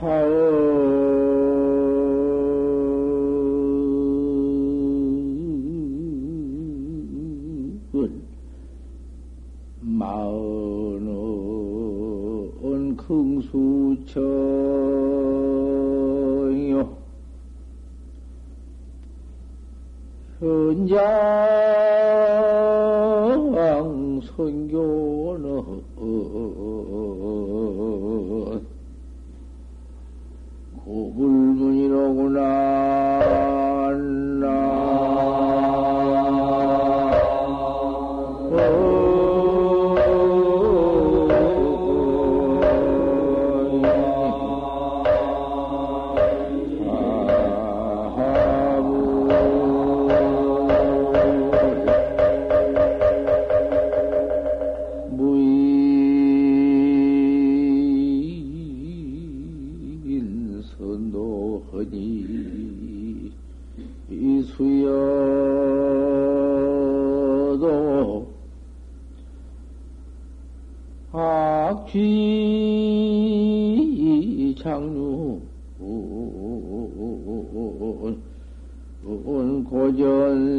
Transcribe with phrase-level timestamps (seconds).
[0.00, 0.34] 사은
[9.80, 11.06] 마흔은
[12.96, 14.24] 긍수처요.
[20.40, 21.63] 현장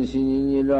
[0.05, 0.75] 신이라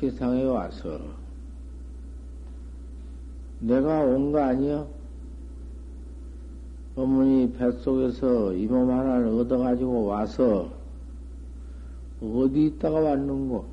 [0.00, 0.98] 세상에 와서
[3.58, 4.88] 내가 온 거 아니여?
[6.96, 10.70] 어머니 뱃속에서 이 몸 하나를 얻어가지고 와서
[12.22, 13.66] 어디 있다가 왔는고?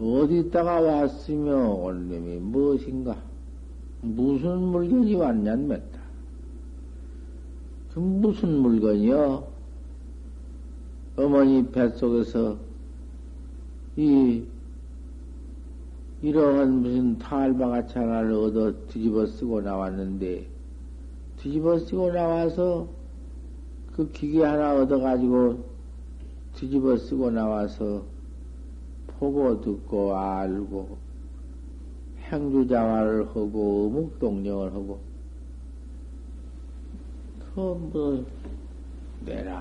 [0.00, 3.16] 어디 있다가 왔으며 온 놈이 무엇인가?
[4.02, 6.00] 무슨 물건이 왔냔 맺다.
[7.94, 9.46] 그 무슨 물건이여?
[11.16, 12.58] 어머니 뱃속에서
[13.96, 14.44] 이
[16.22, 20.46] 이러한 무슨 탈바가치 하나를 얻어 뒤집어 쓰고 나왔는데
[21.36, 22.88] 뒤집어 쓰고 나와서
[23.94, 25.64] 그 기계 하나 얻어 가지고
[26.54, 28.02] 뒤집어 쓰고 나와서
[29.06, 30.96] 보고 듣고 알고
[32.30, 34.98] 행주자화를 하고 묵동령을 하고
[37.54, 38.24] 그뭐
[39.24, 39.58] 내라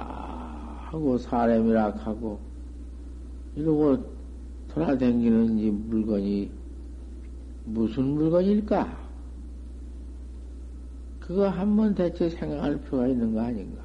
[0.85, 2.39] 하고 사람이라 하고
[3.55, 4.12] 이러고
[4.73, 6.49] 돌아다니는 이 물건이
[7.65, 9.03] 무슨 물건일까?
[11.19, 13.81] 그거 한 번 대체 생각할 필요가 있는 거 아닌가?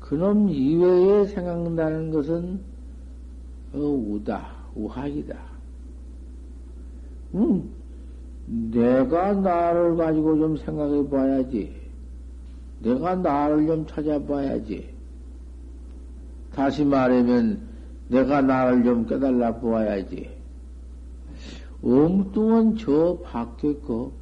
[0.00, 2.60] 그놈 이외에 생각난다는 것은
[3.72, 5.36] 어, 우다, 우학이다.
[7.34, 7.70] 음,
[8.46, 11.74] 내가 나를 가지고 좀 생각해 봐야지.
[12.80, 14.90] 내가 나를 좀 찾아봐야지.
[16.52, 17.71] 다시 말하면
[18.08, 20.30] 내가 나를 좀 깨달아 보아야지.
[21.82, 24.12] 엉뚱한 저 밖에 거,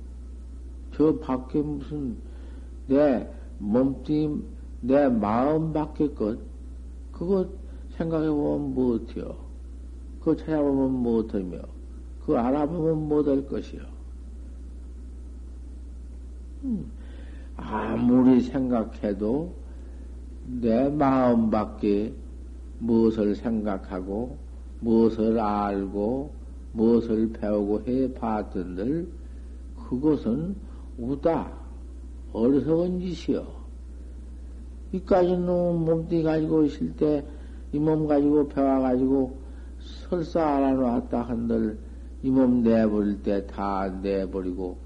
[0.94, 2.16] 저 밖에 무슨
[2.86, 4.42] 내 몸뚱이,
[4.80, 6.38] 내 마음 밖에 것,
[7.12, 7.46] 그거
[7.96, 9.36] 생각해보면 못해요.
[10.20, 11.58] 그거 찾아보면 못하며,
[12.20, 13.82] 그거 알아보면 못할 것이요.
[16.64, 16.91] 음,
[17.56, 19.52] 아무리 생각해도
[20.47, 22.12] 내 마음 밖에
[22.80, 24.36] 무엇을 생각하고,
[24.80, 26.32] 무엇을 알고,
[26.72, 29.08] 무엇을 배우고 해 봤던들,
[29.88, 30.56] 그것은
[30.98, 31.52] 우다,
[32.32, 33.46] 어리석은 짓이요.
[34.92, 35.46] 이까지는
[35.84, 37.24] 몸뚱이 가지고 있을 때,
[37.72, 39.38] 이 몸 가지고 배워 가지고
[39.78, 41.78] 설사 알아놨다 한들,
[42.22, 44.76] 이 몸 내버릴 때 다 내버리고,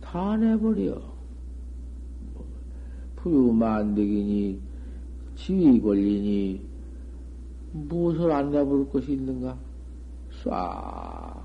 [0.00, 1.00] 다 내버려.
[3.16, 4.60] 부유만득이니,
[5.36, 6.60] 지위 권리니,
[7.72, 9.56] 무엇을 안 내버릴 것이 있는가?
[10.42, 11.44] 싹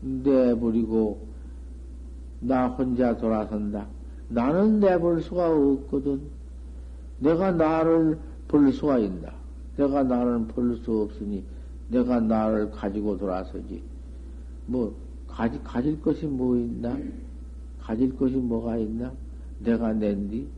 [0.00, 1.26] 내버리고,
[2.40, 3.86] 나 혼자 돌아선다.
[4.28, 6.20] 나는 내버릴 수가 없거든.
[7.20, 9.32] 내가 나를 볼 수가 있나?
[9.76, 11.44] 내가 나를 볼수 없으니,
[11.88, 13.82] 내가 나를 가지고 돌아서지.
[14.66, 14.94] 뭐,
[15.26, 16.96] 가지, 가질 것이 뭐 있나?
[17.80, 19.12] 가질 것이 뭐가 있나?
[19.60, 20.48] 내가 낸디?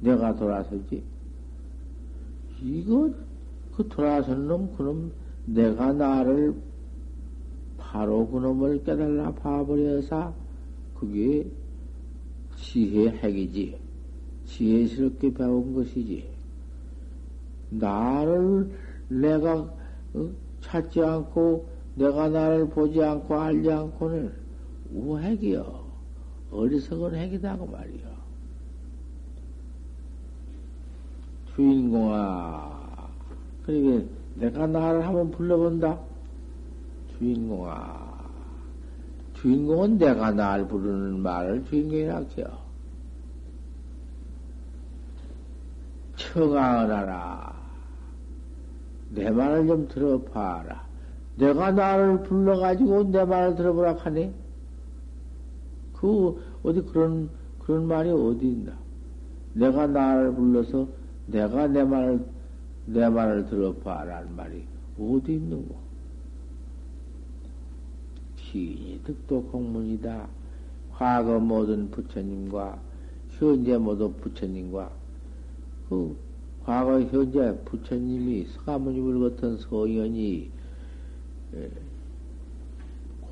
[0.00, 1.02] 내가 돌아서지?
[2.62, 3.10] 이거,
[3.74, 5.12] 그 돌아선 놈, 그놈,
[5.46, 6.54] 내가 나를
[7.76, 10.34] 바로 그놈을 깨달아 봐버려서,
[10.98, 11.46] 그게
[12.56, 13.78] 지혜 핵이지.
[14.46, 16.28] 지혜스럽게 배운 것이지.
[17.70, 18.70] 나를
[19.08, 19.72] 내가
[20.14, 24.32] 어, 찾지 않고 내가 나를 보지 않고 알지 않고는
[24.92, 25.86] 우핵이요.
[26.50, 28.07] 어리석은 핵이다 그 말이요.
[31.58, 32.70] 주인공아.
[33.66, 34.06] 그러게
[34.36, 35.98] 내가 나를 한번 불러본다.
[37.18, 38.16] 주인공아.
[39.34, 42.46] 주인공은 내가 나를 부르는 말을 주인공이라 해요.
[46.14, 47.56] 청하하라.
[49.10, 50.86] 내 말을 좀 들어봐라.
[51.38, 54.32] 내가 나를 불러가지고 내 말을 들어보라 하네?
[55.94, 58.72] 그, 어디 그런, 그런 말이 어디 있나?
[59.54, 60.97] 내가 나를 불러서
[61.28, 62.24] 내가 내 말을,
[62.86, 64.64] 내 말을 들어봐라는 말이
[64.98, 65.76] 어디 있는고?
[68.36, 70.26] 시인이 득도 공문이다.
[70.92, 72.80] 과거 모든 부처님과
[73.30, 74.90] 현재 모든 부처님과
[75.88, 76.16] 그
[76.64, 80.50] 과거 현재 부처님이 서가모님을 같은 서연이
[81.54, 81.70] 예,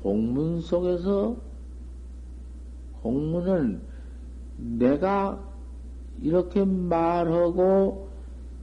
[0.01, 1.35] 공문 속에서
[3.01, 3.81] 공문은
[4.57, 5.46] 내가
[6.21, 8.09] 이렇게 말하고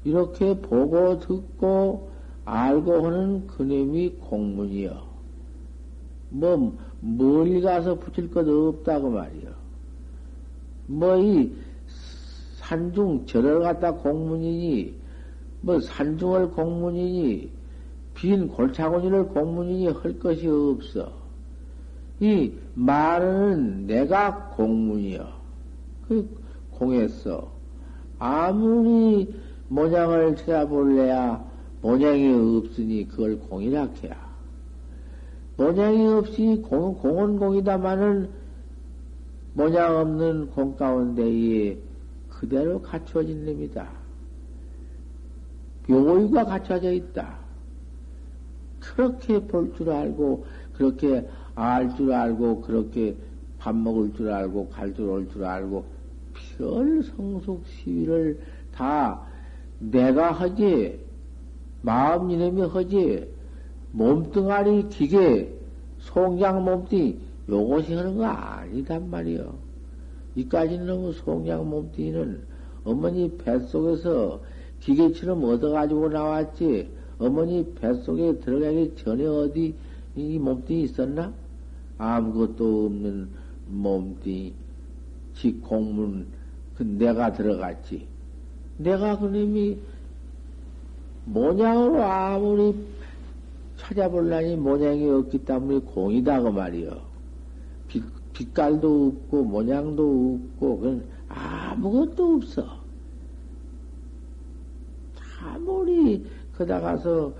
[0.05, 2.11] 이렇게 보고 듣고
[2.45, 5.03] 알고 하는 그놈이 공문이요.
[6.31, 9.51] 뭐 멀리 가서 붙일 것 없다고 말이요.
[10.87, 11.51] 뭐 이
[12.65, 14.95] 산중 절을 갖다 공문이니
[15.61, 17.51] 뭐 산중을 공문이니
[18.15, 21.13] 빈 골차고니를 공문이니 할 것이 없어.
[22.21, 25.29] 이 말은 내가 공문이여.
[26.09, 26.44] 그
[26.79, 27.53] 공했어.
[28.19, 29.35] 아무리
[29.69, 31.45] 모양을 찾아볼래야
[31.83, 34.25] 모양이 없으니 그걸 공이라 해야.
[35.57, 38.29] 모양이 없이 공, 공은 공이다마는
[39.53, 41.79] 모양 없는 공 가운데에
[42.29, 43.89] 그대로 갖춰진 놈이다.
[45.87, 47.39] 묘의가 갖춰져 있다.
[48.81, 50.45] 그렇게 볼 줄 알고,
[50.75, 53.17] 그렇게 알 줄 알고, 그렇게
[53.59, 55.85] 밥 먹을 줄 알고, 갈 줄 올 줄 알고,
[56.35, 58.41] 별 성숙 시위를
[58.73, 59.23] 다
[59.79, 61.01] 내가 하지,
[61.83, 63.29] 마음 이놈이 하지,
[63.93, 65.53] 몸뚱아리 기계,
[65.99, 69.55] 송장 몸뚱이, 요것이 하는 거 아니단 말이요.
[70.37, 72.43] 이까지는 너무 송양 몸뚱이는
[72.85, 74.41] 어머니 뱃속에서
[74.81, 79.75] 기계처럼 얻어가지고 나왔지, 어머니 뱃속에 들어가기 전에 어디
[80.17, 81.33] 이 몸뚱이 있었나?
[81.99, 83.29] 아무것도 없는
[83.69, 84.53] 몸뚱이,
[85.35, 86.27] 직공문,
[86.77, 88.07] 그 내가 들어갔지.
[88.79, 89.79] 내가 그놈이
[91.27, 92.75] 모양으로 아무리
[93.77, 97.15] 찾아볼라니 모양이 없기 때문에 공이다 그 말이요.
[98.35, 102.81] 빛깔도 없고 모양도 없고 그건 아무것도 없어.
[105.41, 106.27] 아무리
[106.57, 107.33] 거다 가서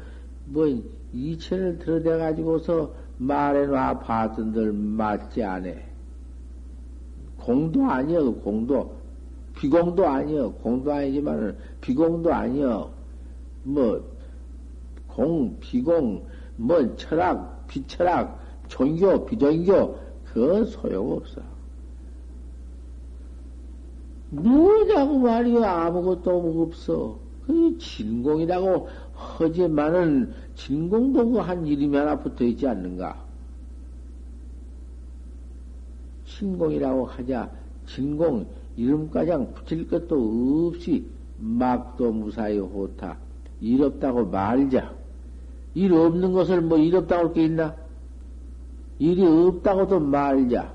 [0.47, 0.67] 뭐
[1.13, 5.71] 이체를 들어대 가지고서 말해놔 봤던들 맞지 않아.
[7.45, 8.95] 공도 아니여 공도
[9.57, 12.91] 비공도 아니여 공도 아니지만은 비공도 아니여
[13.65, 14.15] 뭐
[15.15, 19.97] 공 비공 뭐 철학 비철학 종교 비종교
[20.33, 21.41] 그 소용없어.
[24.31, 25.71] 뭐냐고 말이야.
[25.87, 27.19] 아무것도 없어.
[27.47, 33.24] 그 진공이라고 하지만은 진공도 그 한 이름이 하나 붙어 있지 않는가?
[36.39, 37.51] 진공이라고 하자
[37.87, 41.07] 진공 이름가장 붙일 것도 없이
[41.39, 43.17] 막도 무사히 호타
[43.61, 44.93] 일 없다고 말자.
[45.75, 47.75] 일 없는 것을 뭐 일 없다고 할 게 있나?
[48.99, 50.73] 일이 없다고도 말자.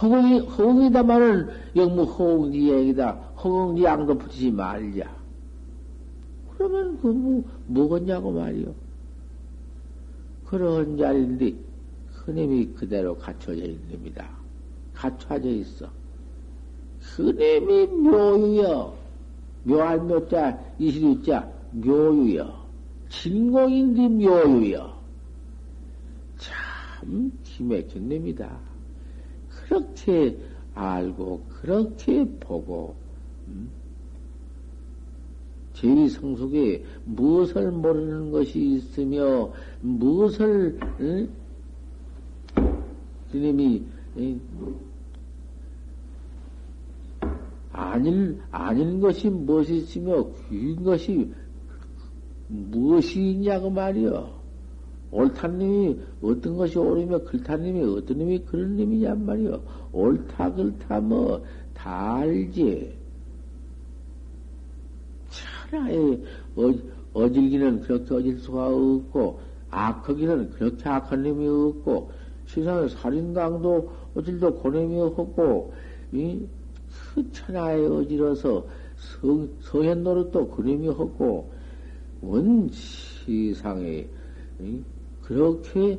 [0.00, 3.12] 허공이, 허공이다마는 영무 허공지 얘기다.
[3.36, 5.08] 허공지 양도 붙이지 말자.
[6.56, 8.74] 그러면 그 뭐, 뭐겠냐고 말이요.
[10.46, 11.54] 그런 자리인데,
[12.24, 14.28] 그님이 그대로 갖춰져 있는 겁니다.
[14.98, 15.88] 갖춰져 있어.
[17.16, 18.98] 그님이 묘유여.
[19.64, 22.66] 묘한 묘자, 이시류자, 묘유여.
[23.08, 24.98] 진공인데 묘유여.
[26.38, 28.58] 참 기맥힌 놈이다.
[29.48, 30.36] 그렇게
[30.74, 32.96] 알고, 그렇게 보고,
[33.46, 33.70] 음?
[35.74, 41.28] 제위성속에 무엇을 모르는 것이 있으며, 무엇을, 응?
[43.30, 43.84] 스님이,
[44.16, 44.40] 응?
[47.78, 51.32] 아닐, 아닌 것이 무엇이 있으며, 귀인 것이
[52.48, 54.36] 무엇이 있냐고 말이요.
[55.12, 59.62] 옳다는 놈이 어떤 것이 옳으며 그렇다는 놈이 어떤 놈이 그런 놈이냔 말이요.
[59.92, 62.98] 옳다, 그렇다, 뭐, 다 알지.
[65.30, 66.24] 차라리
[66.56, 66.74] 어,
[67.14, 69.38] 어질기는 그렇게 어질 수가 없고,
[69.70, 72.10] 악하기는 그렇게 악한 놈이 없고,
[72.46, 75.72] 세상에 살인강도 어질도 고놈이 없고,
[76.12, 76.44] 이,
[77.18, 78.64] 그 천하에 어지러서
[78.96, 81.50] 성, 성현 노릇도 그놈이 없고,
[82.22, 84.06] 원 세상에,
[84.60, 84.80] 이,
[85.22, 85.98] 그렇게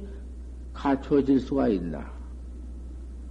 [0.71, 2.09] 갖춰질 수가 있나?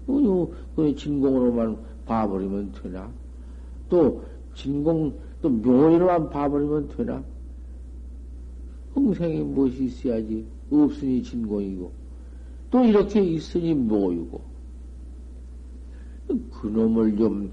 [0.06, 3.10] 그, 그 진공으로만 봐버리면 되나?
[3.88, 4.22] 또,
[4.54, 7.24] 진공, 또 묘리로만 봐버리면 되나?
[8.92, 10.44] 흥생이 무엇이 있어야지?
[10.70, 11.90] 없으니 진공이고,
[12.70, 14.58] 또 이렇게 있으니 묘이고,
[16.52, 17.50] 그놈을 좀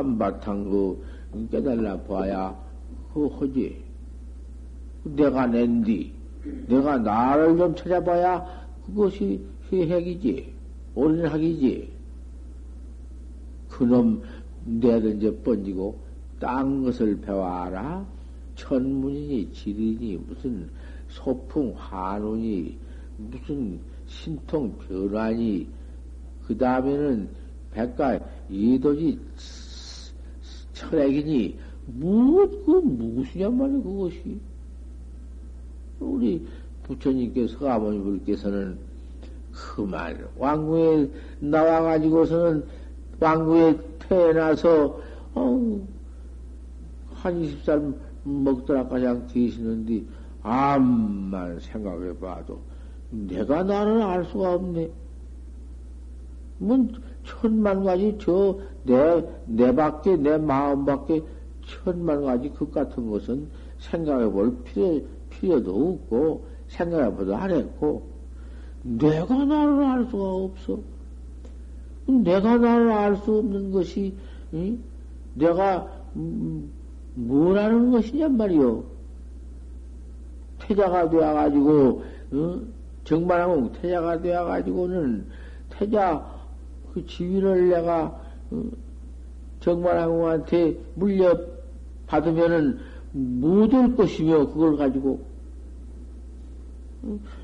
[0.00, 2.56] 한바탕 그 깨달라 봐야
[3.12, 3.82] 그 허지.
[5.04, 6.12] 내가 낸뒤
[6.66, 8.44] 내가 나를 좀 찾아봐야
[8.86, 9.40] 그것이
[9.72, 10.52] 해핵이지,
[10.94, 11.92] 옳은 학이지.
[13.68, 14.22] 그놈
[14.64, 15.98] 내든지 번지고
[16.38, 18.04] 딴 것을 배워라.
[18.56, 20.68] 천문이니 지리니 무슨
[21.08, 22.76] 소풍 환운이
[23.16, 25.66] 무슨 신통 변환이
[26.46, 27.28] 그 다음에는
[27.72, 28.18] 백가
[28.50, 29.18] 이도지
[30.80, 34.40] 철학이니 무엇 그 무엇이냔 말이야 그것이
[35.98, 36.46] 우리
[36.84, 38.78] 부처님께서 아버님께서는
[39.52, 41.08] 그말 왕궁에
[41.40, 42.64] 나와가지고서는
[43.20, 45.00] 왕궁에 태어나서
[45.34, 45.86] 어,
[47.14, 47.94] 한 20살
[48.24, 50.02] 먹더라 가장 계시는데
[50.42, 52.60] 암만 생각해봐도
[53.10, 54.90] 내가 나를 알 수가 없네.
[56.58, 56.88] 뭐
[57.24, 61.22] 천만 가지 저 내 내 밖에 내 마음 밖에
[61.66, 63.48] 천만 가지 그 같은 것은
[63.78, 68.02] 생각해 볼 필요 필요도 없고 생각해 보도 안 했고
[68.82, 70.78] 내가 나를 알 수가 없어.
[72.06, 74.14] 내가 나를 알 수 없는 것이
[74.54, 74.78] 응?
[75.34, 75.86] 내가
[76.16, 76.70] 음,
[77.14, 78.82] 뭐라는 것이냔 말이요.
[80.60, 82.66] 태자가 되어가지고 응?
[83.04, 85.26] 정말하고 태자가 되어가지고는
[85.70, 86.39] 태자
[86.92, 88.20] 그 지위를 내가
[88.52, 88.70] 응?
[89.60, 91.38] 정말하고한테 물려
[92.06, 92.78] 받으면은
[93.12, 95.20] 묻을 것이며 그걸 가지고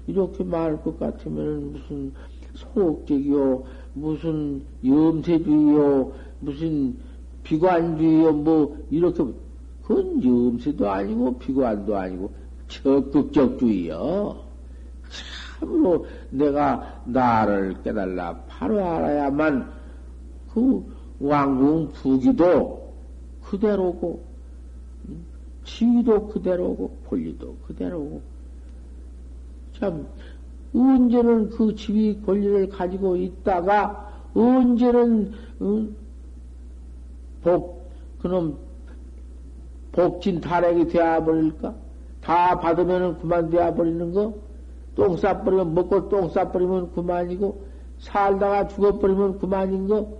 [0.06, 2.12] 이렇게 말할 것 같으면 무슨
[2.54, 6.96] 소극적이요, 무슨 염세주의요, 무슨
[7.42, 9.24] 비관주의요, 뭐 이렇게
[9.82, 12.32] 그건 염세도 아니고 비관도 아니고
[12.68, 14.36] 적극적주의요.
[15.58, 19.72] 참으로 내가 나를 깨달라 바로 알아야만
[20.52, 22.92] 그 왕궁 부기도
[23.42, 24.24] 그대로고
[25.64, 28.22] 지위도 그대로고 권리도 그대로고
[29.78, 30.06] 참,
[30.74, 35.32] 언제는 그 지위 권리를 가지고 있다가, 언제는,
[35.62, 35.96] 응?
[37.42, 38.56] 복, 그놈,
[39.92, 41.74] 복진 탈핵이 되어버릴까?
[42.22, 44.34] 다 받으면은 그만 되어버리는 거?
[44.94, 47.66] 똥 싸버리면, 먹고 똥 싸버리면 그만이고,
[47.98, 50.18] 살다가 죽어버리면 그만인 거?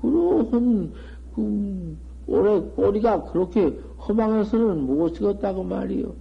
[0.00, 0.92] 그러한,
[1.34, 6.14] 그, 올해 꼬리가 그렇게 허망해서는 못 쓰겠다고 말이요.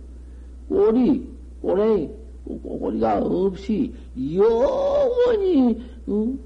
[0.70, 1.28] 꼬리,
[1.62, 2.10] 꼬리,
[2.46, 3.94] 꼬리가 없이
[4.36, 6.40] 영원히 응?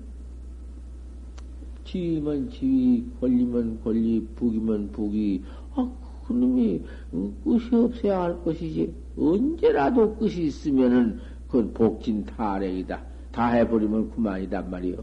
[1.86, 5.44] 지위면 지위, 권리면 권리, 북이면 북이
[5.76, 5.90] 아
[6.28, 6.82] 그놈이
[7.14, 7.36] 응?
[7.44, 13.15] 끝이 없어야 할 것이지 언제라도 끝이 있으면은 그건 복진 타락이다.
[13.36, 14.96] 다 해버리면 그만이단 말이요.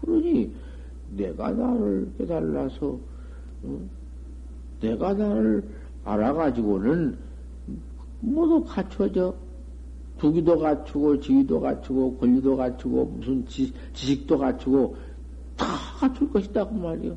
[0.00, 0.54] 그러니
[1.16, 2.98] 내가 나를 깨달라서
[3.64, 3.90] 응?
[4.80, 5.64] 내가 나를
[6.04, 7.18] 알아가지고는
[8.20, 9.34] 모두 갖춰져.
[10.18, 14.96] 부기도 갖추고, 지위도 갖추고, 권리도 갖추고, 무슨 지, 식도 갖추고,
[15.56, 15.66] 다
[15.98, 17.16] 갖출 것이다, 그 말이요.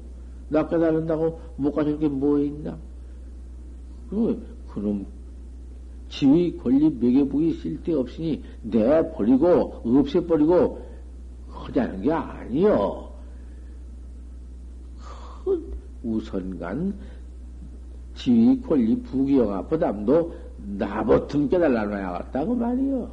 [0.50, 2.76] 나 깨달은다고 못 갖출 게 뭐 있나?
[4.10, 5.06] 그, 그놈,
[6.10, 10.86] 지위, 권리, 매개북이 쓸데없으니 내버리고, 없애버리고,
[11.50, 13.10] 하자는 게 아니요.
[15.44, 15.74] 그
[16.04, 16.94] 우선간
[18.16, 20.34] 지위, 권리, 부기영화 부담도
[20.78, 23.12] 나보틈 깨달아놔야겠다고 말이요.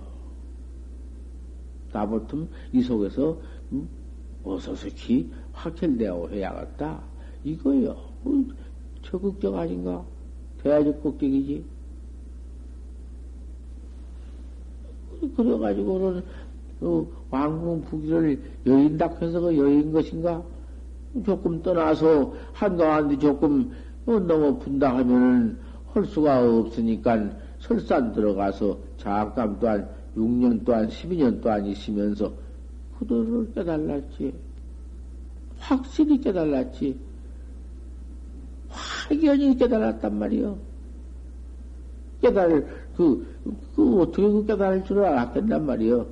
[1.93, 3.39] 나보틈 이 속에서
[3.73, 3.89] 음,
[4.43, 7.03] 어서서히 확철되어 해야겠다.
[7.45, 7.91] 이거요.
[8.25, 8.45] 어,
[9.03, 10.05] 적극적 아닌가?
[10.63, 11.65] 대적극적이지.
[15.37, 16.23] 그래가지고는
[16.81, 20.43] 어, 왕궁 부기를 여인답해서 그 여인 것인가?
[21.25, 23.73] 조금 떠나서 한동안 조금
[24.07, 25.57] 어, 너무 분당하면은
[25.93, 27.31] 할 수가 없으니까
[27.61, 32.33] 설산 들어가서 잠깐 또한 6년 동안, 12년 동안 있으면서
[32.99, 34.35] 그들을 깨달았지.
[35.59, 36.97] 확실히 깨달았지.
[38.69, 40.59] 확연히 깨달았단 말이요.
[42.21, 43.27] 깨달을, 그,
[43.75, 46.07] 그, 어떻게 그 깨달을 줄 알았겠단 말이요.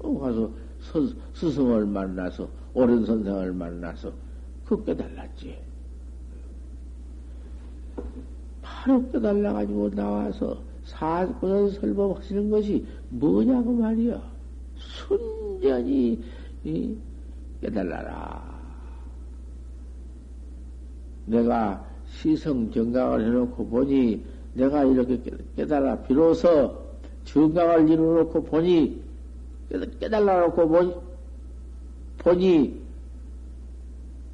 [0.00, 0.50] 어, 가서
[0.80, 1.00] 서,
[1.34, 4.12] 스승을 만나서, 옳은 선생을 만나서,
[4.64, 5.58] 그 깨달았지.
[8.62, 14.22] 바로 깨달아가지고 나와서 사고를 설법하시는 것이 뭐냐고 말이야.
[14.76, 16.22] 순전히
[17.60, 18.54] 깨달아라.
[21.26, 25.20] 내가 시성 정강을 해놓고 보니 내가 이렇게
[25.56, 26.78] 깨달아 비로소
[27.24, 29.02] 정강을 이루놓고 보니
[30.00, 30.94] 깨달아 놓고 보니
[32.18, 32.80] 보니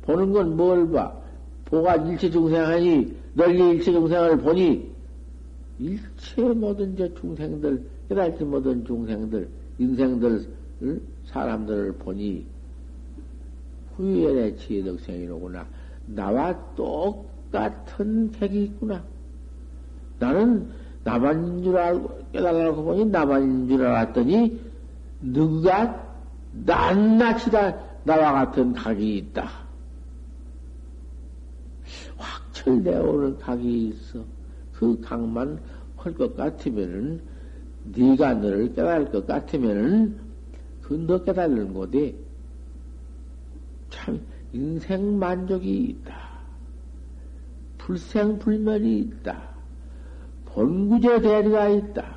[0.03, 1.15] 보는 건 뭘 봐?
[1.67, 4.91] 보가 일체 중생하니 널리 일체 중생을 보니
[5.79, 9.49] 일체 모든 저 중생들 깨달지 모든 중생들
[9.79, 10.47] 인생들
[11.27, 12.45] 사람들을 보니
[13.97, 15.67] 후연의 지혜덕생이로구나.
[16.07, 19.03] 나와 똑같은 객이 있구나.
[20.21, 20.71] 나는
[21.03, 24.61] 나만인 줄 알고 깨달아놓고 보니 나만인 줄 알았더니
[25.23, 26.07] 누가
[26.53, 29.51] 낱낱이 다 나와 같은 각이 있다.
[32.17, 34.23] 확철되어 오는 각이 있어.
[34.75, 35.59] 그 각만
[35.97, 37.21] 할 것 같으면은
[37.85, 40.19] 네가 너를 깨달을 것 같으면은
[40.83, 42.15] 그 너 깨달는 곳에
[43.91, 44.21] 참
[44.53, 46.15] 인생 만족이 있다.
[47.79, 49.50] 불생불멸이 있다.
[50.55, 52.17] 본구제 대리가 있다.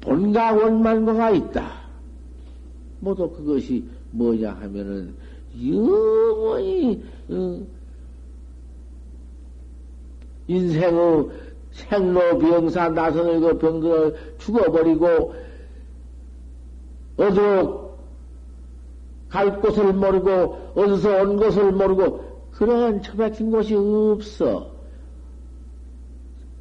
[0.00, 1.72] 본가 원만과가 있다.
[3.00, 5.14] 모두 그것이 뭐냐 하면은
[5.62, 7.66] 영원히 어,
[10.46, 11.28] 인생의
[11.72, 15.34] 생로 병사 나선을 그 병들어 죽어버리고
[17.18, 17.98] 어디로
[19.28, 24.77] 갈 곳을 모르고 어디서 온 것을 모르고 그러한 처박힌 곳이 없어.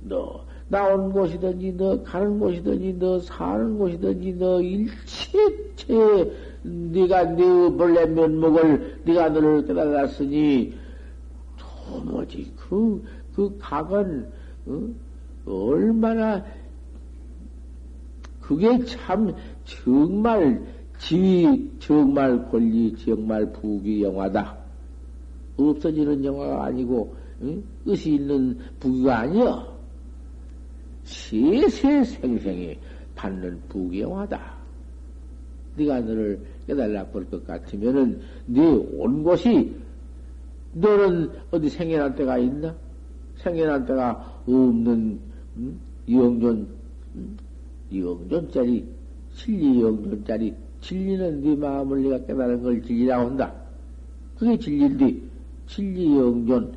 [0.07, 6.31] 너 나온 곳이든지 너 가는 곳이든지 너 사는 곳이든지 너 일체체
[6.63, 7.43] 네가 네
[7.77, 10.73] 본래 면목을 네가 너를 깨달았으니
[11.57, 13.03] 도무지 그,
[13.35, 14.29] 그 각은
[14.65, 14.89] 어?
[15.45, 16.43] 얼마나
[18.41, 19.33] 그게 참
[19.65, 20.61] 정말
[20.99, 24.57] 지위 정말 권리 정말 부귀 영화다.
[25.57, 27.63] 없어지는 영화가 아니고 응?
[27.85, 29.76] 뜻이 있는 부귀가 아니여.
[31.07, 32.77] 세세 생생히
[33.15, 34.57] 받는 부귀 영화다.
[35.77, 39.73] 네가 너를 깨달아 볼 것 같으면은 네 온 곳이
[40.73, 42.75] 너는 어디 생겨난 때가 있나?
[43.37, 45.19] 생겨난 때가 없는
[45.55, 45.79] 음?
[46.09, 46.67] 영존
[47.15, 47.37] 음?
[47.93, 48.85] 영존짜리
[49.33, 53.53] 진리 영존짜리 진리는 네 마음을 네가 깨달은 걸 진리라고 한다.
[54.37, 55.15] 그게 진리인데
[55.67, 56.73] 진리 영존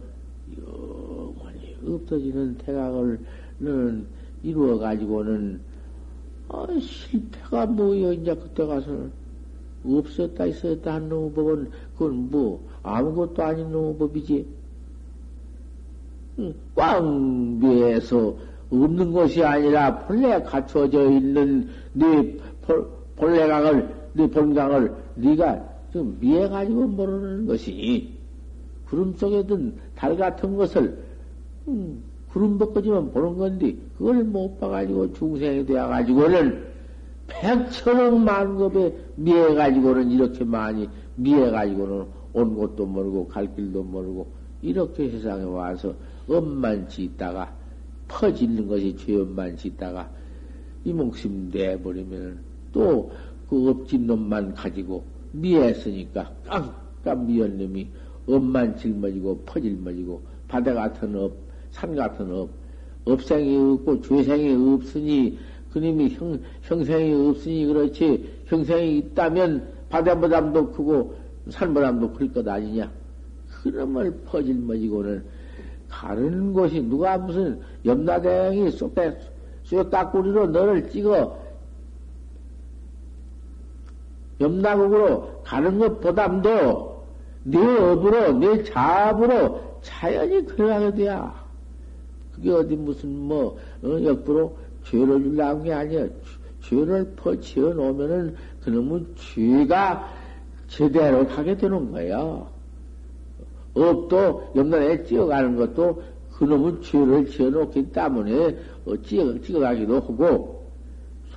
[0.56, 3.18] 영원히 없어지는 태각을
[3.58, 4.06] 는
[4.42, 5.60] 이루어 가지고는
[6.48, 9.12] 아, 실패가 뭐여 이제 그때 가서는
[9.84, 14.46] 없었다 있었다 한 놈의 법은 그건 뭐 아무것도 아닌 놈의 법이지.
[16.74, 18.34] 꽝비에서
[18.70, 22.36] 없는 것이 아니라 본래 갖춰져 있는 네
[23.16, 28.14] 본래강을 네 본강을 네가 좀 미해 가지고 모르는 것이니
[28.86, 30.96] 구름 속에 든 달 같은 것을
[31.68, 36.70] 음, 구름 벗겨지면 보는 건데 그걸 못 봐가지고 중생이 되어가지고는
[37.26, 44.28] 백천억 만급에 미해가지고는 이렇게 많이 미해가지고는 온 곳도 모르고 갈 길도 모르고
[44.62, 45.94] 이렇게 세상에 와서
[46.28, 47.52] 엄만 짓다가
[48.08, 50.08] 퍼지는 것이 죄업만 짓다가
[50.84, 52.38] 이 목숨 내버리면
[52.72, 53.10] 또
[53.50, 57.88] 그 업진 놈만 가지고 미했으니까 깜깜 미연 놈이
[58.28, 61.32] 업만 짊어지고 퍼질머지고 바다 같은 업,
[61.72, 62.48] 산 같은 업,
[63.04, 65.38] 업생이 없고 죄생이 없으니
[65.72, 71.14] 그님이 형, 형생이 없으니 그렇지 형생이 있다면 바다보담도 크고
[71.48, 72.90] 산보담도 클 것 아니냐?
[73.62, 75.24] 그놈을 퍼질머지고는
[75.88, 79.18] 가는 곳이 누가 무슨 염라대왕이 쏙대
[79.64, 81.38] 쇠깍구리로 너를 찍어
[84.40, 87.04] 염라국으로 가는 것보담도
[87.44, 91.39] 내 업으로 내 자업으로 자연히 그러하게 돼야
[92.40, 96.06] 그게 어디 무슨 뭐 어, 역부로 죄를 주려는 게 아니야
[96.62, 100.08] 죄를 퍼치어 놓으면은 그놈은 죄가
[100.68, 102.46] 제대로 가게 되는 거야.
[103.74, 106.02] 업도 염라에 찍어가는 것도
[106.34, 110.66] 그놈은 죄를 지어놓기 때문에 어찌 찍어가기도 하고,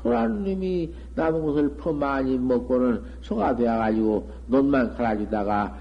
[0.01, 5.79] 소란님이 남은 것을 더 많이 먹고는 소가 되어가지고 논만 갈아주다가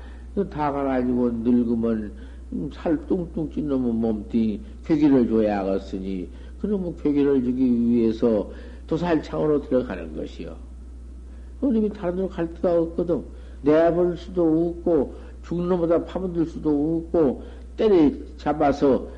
[0.50, 2.12] 다 갈아지고 늙으면
[2.72, 6.28] 살 뚱뚱 찐 놈은 몸뚱이 괴기를 줘야 하겠으니
[6.60, 8.50] 그놈은 괴기를 주기 위해서
[8.86, 10.56] 도살창으로 들어가는 것이요.
[11.60, 13.22] 그놈이 다른 데로 갈 데가 없거든.
[13.62, 15.14] 내볼 수도 없고
[15.44, 17.42] 죽는 놈보다 파묻을 수도 없고
[17.76, 19.08] 때려 잡아서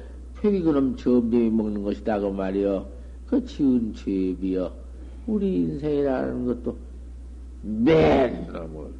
[0.40, 2.87] 괴기 그놈 점점이 먹는 것이다 그 말이여.
[3.27, 4.70] 그 지은 죄비여.
[5.27, 6.77] 우리 인생이라는 것도
[7.62, 8.90] 맨 놈을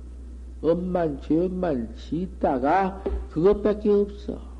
[0.63, 4.54] 엄만 죄만 짓다가 그것밖에 없어.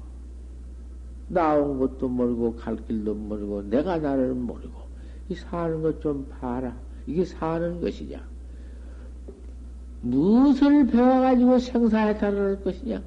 [1.29, 4.85] 나온 것도 모르고 갈 길도 모르고 내가 나를 모르고
[5.29, 6.77] 이 사는 것 좀 봐라.
[7.07, 8.23] 이게 사는 것이냐?
[10.03, 13.03] 무엇을 배워가지고 생사해탈을 할 것이냐?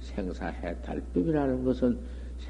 [0.00, 1.98] 생사해탈법이라는 것은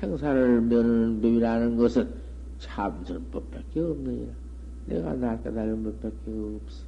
[0.01, 2.13] 생사를 면하는 법이라는 것은
[2.59, 4.33] 참선법밖에 없느니라.
[4.87, 6.85] 내가 나 깨달은 법밖에 없어.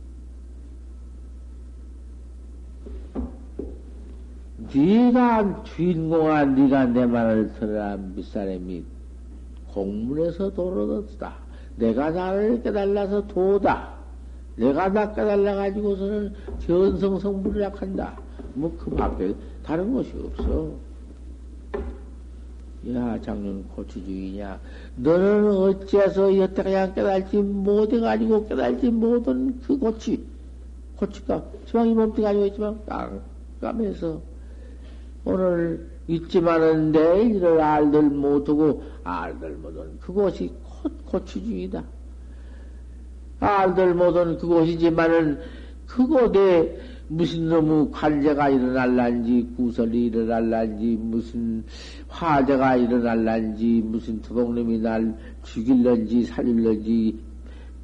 [4.56, 8.84] 네가 주인공아 네가 내 말을 들어라 밑사람이
[9.72, 11.34] 공문에서 도로뒀다.
[11.76, 13.94] 내가 나를 깨달라서 도다.
[14.56, 16.32] 내가 나 깨달라 가지고서는
[16.64, 18.16] 견성 성불이약한다.
[18.54, 20.70] 뭐 그 밖에 다른 것이 없어.
[22.94, 24.60] 야, 장년 고추주의냐?
[24.96, 30.22] 너는 어째서 여태 그냥 깨달지 못해 가지고 깨달지 못한 그 고치.
[30.96, 34.20] 고치가, 지방이 몸뚱 가지고 있지만, 깜깜해서
[35.24, 40.52] 오늘 있지만은 내일을 알들 못하고 알들 못한 그곳이
[41.06, 41.82] 고추주의다.
[43.40, 45.40] 알들 못한 그곳이지만은
[45.87, 51.64] 그곳에 무슨 너무 관제가 일어날란지, 구설이 일어날란지, 무슨
[52.08, 57.18] 화재가 일어날란지, 무슨 두목놈이 날 죽일런지, 살릴런지,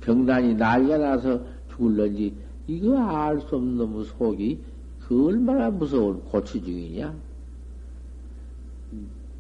[0.00, 2.35] 병난이 난리가 나서 죽을런지,
[2.66, 4.59] 이거 알 수 없는 너무 속이
[5.07, 7.30] 그 얼마나 무서운 고추 중이냐?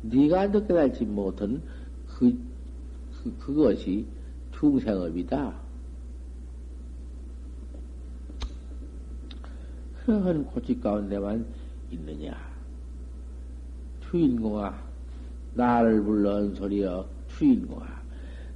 [0.02, 1.62] 네가 늦게 달지 못한
[2.06, 2.36] 그,
[3.22, 4.06] 그, 그것이
[4.52, 5.54] 중생업이다.
[10.04, 11.46] 그런 고치 가운데만
[11.90, 12.36] 있느냐.
[14.10, 14.74] 주인공아,
[15.54, 17.86] 나를 불러온 소리여, 주인공아.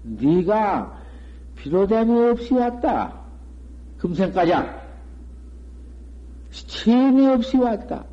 [0.03, 1.03] 네가
[1.57, 3.21] 비로됨이 없이 왔다.
[3.99, 4.83] 금생가장.
[6.51, 8.05] 시험이 없이 왔다.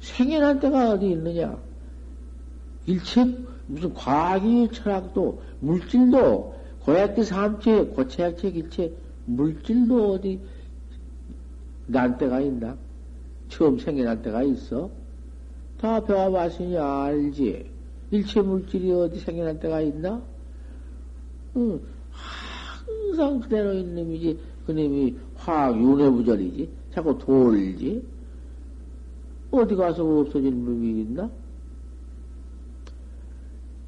[0.00, 1.58] 생연한 때가 어디 있느냐?
[2.86, 3.24] 일체
[3.66, 8.92] 무슨 과학이 철학도 물질도 고약기 삼체 고체약체 일체
[9.24, 10.40] 물질도 어디
[11.86, 12.76] 난 때가 있나?
[13.48, 14.90] 처음 생겨난 때가 있어?
[15.80, 17.66] 다 배워봤으니 알지.
[18.10, 20.22] 일체 물질이 어디 생겨난 때가 있나?
[21.56, 21.80] 응.
[22.10, 24.38] 항상 그대로 있는 놈이지.
[24.66, 26.68] 그 놈이 화학 윤회부절이지.
[26.92, 28.02] 자꾸 돌지.
[29.50, 31.30] 어디 가서 없어진 놈이 있나?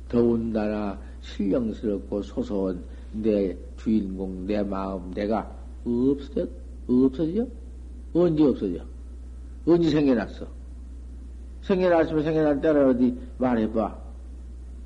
[0.08, 5.50] 더군다나 신령스럽고 소소한 내 주인공, 내 마음, 내가
[5.84, 6.48] 없어져?
[6.88, 7.46] 없어져?
[8.14, 8.80] 언제 없어져?
[9.66, 10.46] 언제 생겨났어?
[11.62, 13.98] 생겨났으면 생겨날 때를 어디 말해봐.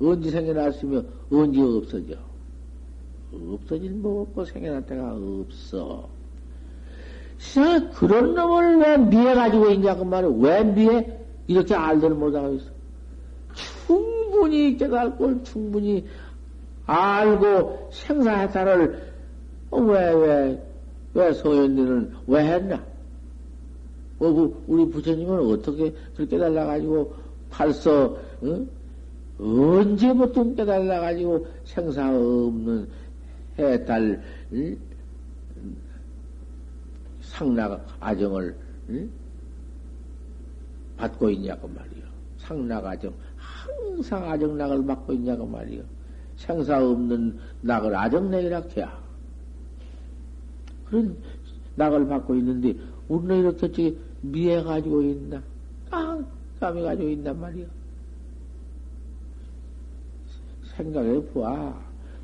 [0.01, 2.15] 언제 생겨났으면 언제 없어져?
[3.33, 6.09] 없어질 뭐 없고 생겨날 때가 없어.
[7.37, 10.29] 자, 그런 놈을 왜 미해 가지고 있냐, 그 말을.
[10.37, 11.19] 왜 미해?
[11.47, 12.72] 이렇게 알들 못하고 있어.
[14.33, 16.05] 충분히 깨달고 충분히
[16.87, 19.13] 알고 생사해탈을
[19.71, 20.63] 왜, 왜,
[21.13, 22.83] 왜 소연들은 왜 했나?
[24.19, 27.13] 어, 그 우리 부처님은 어떻게 그렇게 달라가지고
[27.49, 28.65] 벌써, 어?
[29.39, 32.87] 언제부터 깨달아가지고 생사 없는
[33.59, 34.77] 해탈, 응?
[37.21, 38.55] 상락 아정을,
[38.89, 39.09] 응?
[40.97, 42.03] 받고 있냐고 말이요.
[42.37, 43.13] 상락 아정.
[43.63, 45.83] 항상 아정락을 받고 있냐고 말이요.
[46.35, 49.03] 생사 없는 낙을 아정락이라 해야.
[50.85, 51.15] 그런
[51.75, 52.75] 낙을 받고 있는데,
[53.07, 55.41] 우리는 이렇게 미해가지고 있나?
[55.89, 57.65] 깜깜해가지고 있단 말이요.
[60.75, 61.81] 생각해 봐.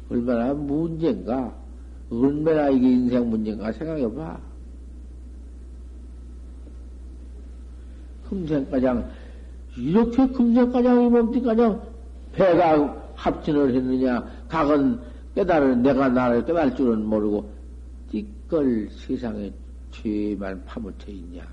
[0.10, 1.56] 얼마나 문제인가?
[2.10, 4.40] 얼마나 이게 인생 문제인가 생각해 봐.
[8.28, 9.10] 금생가장
[9.78, 11.82] 이렇게 금생가장 이 몸뚱가장
[12.34, 14.24] 배가 합진을 했느냐?
[14.48, 15.00] 각은
[15.36, 17.50] 깨달은 내가 나를 깨달을 줄은 모르고
[18.12, 19.52] 띠걸 세상에
[19.92, 21.44] 죄만 파묻혀 있냐?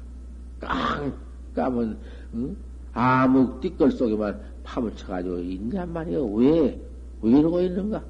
[0.61, 1.97] 깜깜은
[2.35, 2.57] 응?
[2.93, 6.25] 암흑 띠걸 속에만 파묻혀 가지고 있냔 말이요.
[6.27, 6.81] 왜?
[7.23, 8.03] 왜 이러고 있는가?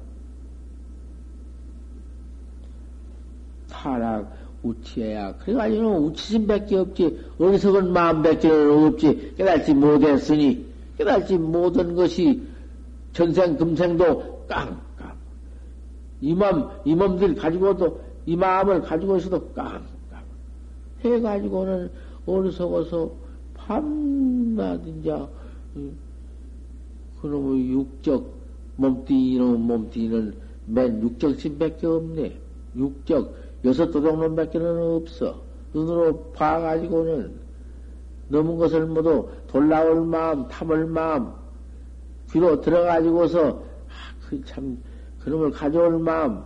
[3.69, 4.33] 타락,
[4.69, 5.37] 우치해야.
[5.37, 7.19] 그래가지고 우치심 밖에 없지.
[7.39, 9.33] 어리석은 마음 밖에 없지.
[9.37, 10.65] 깨달지 못했으니,
[10.97, 12.41] 깨달지 못한 것이
[13.13, 14.77] 전생, 금생도 깡깡.
[16.21, 19.83] 이 마음, 이 몸들 가지고도, 이 마음을 가지고 있어도 깡깡.
[21.03, 21.89] 해가지고는
[22.25, 23.11] 어리석어서
[23.53, 25.15] 밤낮, 이제,
[27.21, 28.37] 그놈의 육적,
[28.77, 32.37] 몸띠, 이놈 몸띠는 맨 육적심밖에 없네.
[32.75, 33.33] 육적,
[33.67, 35.41] 여섯 도둑놈밖에는 없어.
[35.73, 37.35] 눈으로 봐가지고는
[38.29, 41.31] 넘은 것을 모두 돌라올 마음, 탐을 마음,
[42.31, 43.93] 귀로 들어가지고서, 아,
[44.27, 44.77] 그 참,
[45.23, 46.43] 그놈을 가져올 마음,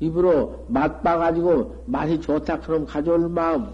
[0.00, 3.68] 입으로 맛봐가지고 맛이 좋다 그럼 가져올 마음,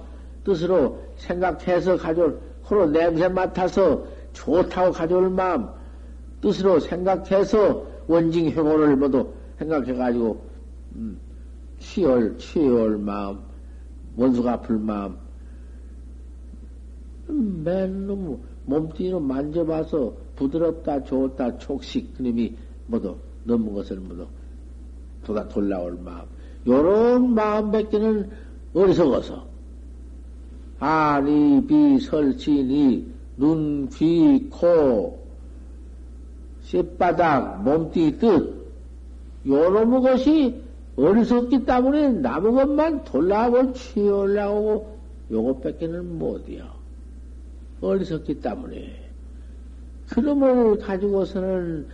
[0.44, 5.68] 뜻으로 생각해서 가져올, 코로 냄새 맡아서 좋다고 가져올 마음,
[6.40, 10.51] 뜻으로 생각해서 원징 회고를 모두 생각해가지고,
[10.94, 11.18] 음,
[11.78, 13.38] 취할, 취할 마음,
[14.16, 15.16] 원수가 아플 마음,
[17.30, 22.54] 음, 맨놈 몸뚱이로 만져봐서 부드럽다, 좋다, 촉식, 그놈이
[22.86, 24.26] 모두 넘은 것을 모두
[25.24, 26.26] 도다 돌라올 마음.
[26.66, 28.30] 요런 마음 밖에는
[28.74, 29.46] 어리석어서.
[30.78, 35.18] 아니, 비, 설치니, 눈, 귀, 코,
[36.62, 38.62] 쇳바닥, 몸뚱이 뜻,
[39.46, 40.61] 요런 것이
[40.96, 44.98] 어리석기 때문에 남은 것만 돌라고 취하려고
[45.30, 46.64] 요것밖에는 못이요.
[47.80, 49.10] 어리석기 때문에.
[50.10, 51.86] 그놈을 가지고서는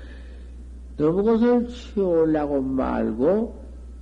[0.96, 3.54] 너무 것을 치우려고 말고,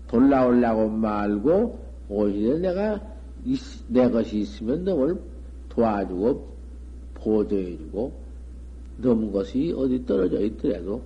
[0.09, 1.79] 돌라오려고 말고,
[2.09, 3.01] 오히려 내가,
[3.89, 5.21] 내 것이 있으면 너를
[5.69, 6.49] 도와주고,
[7.15, 8.13] 보조해주고,
[8.99, 11.03] 넘은 것이 어디 떨어져 있더라도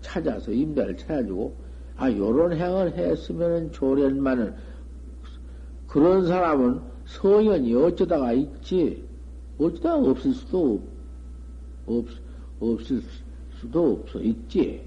[0.00, 1.63] 찾아서 임자를 찾아주고,
[1.96, 4.54] 아, 요런 행을 했으면 조련만은,
[5.86, 9.04] 그런 사람은 성현이 어쩌다가 있지,
[9.58, 10.82] 어쩌다가 없을 수도
[11.86, 12.06] 없, 없,
[12.60, 13.02] 없을
[13.60, 14.82] 수도 없어, 있지.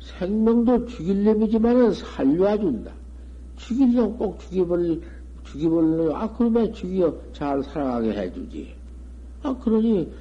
[0.00, 2.92] 생명도 죽일려이지만은 살려준다.
[3.56, 5.02] 죽이려면 꼭 죽여버릴,
[5.44, 8.74] 죽여버리려, 아, 그러면 죽여 잘 살아가게 해주지.
[9.42, 10.12] 아, 그러니,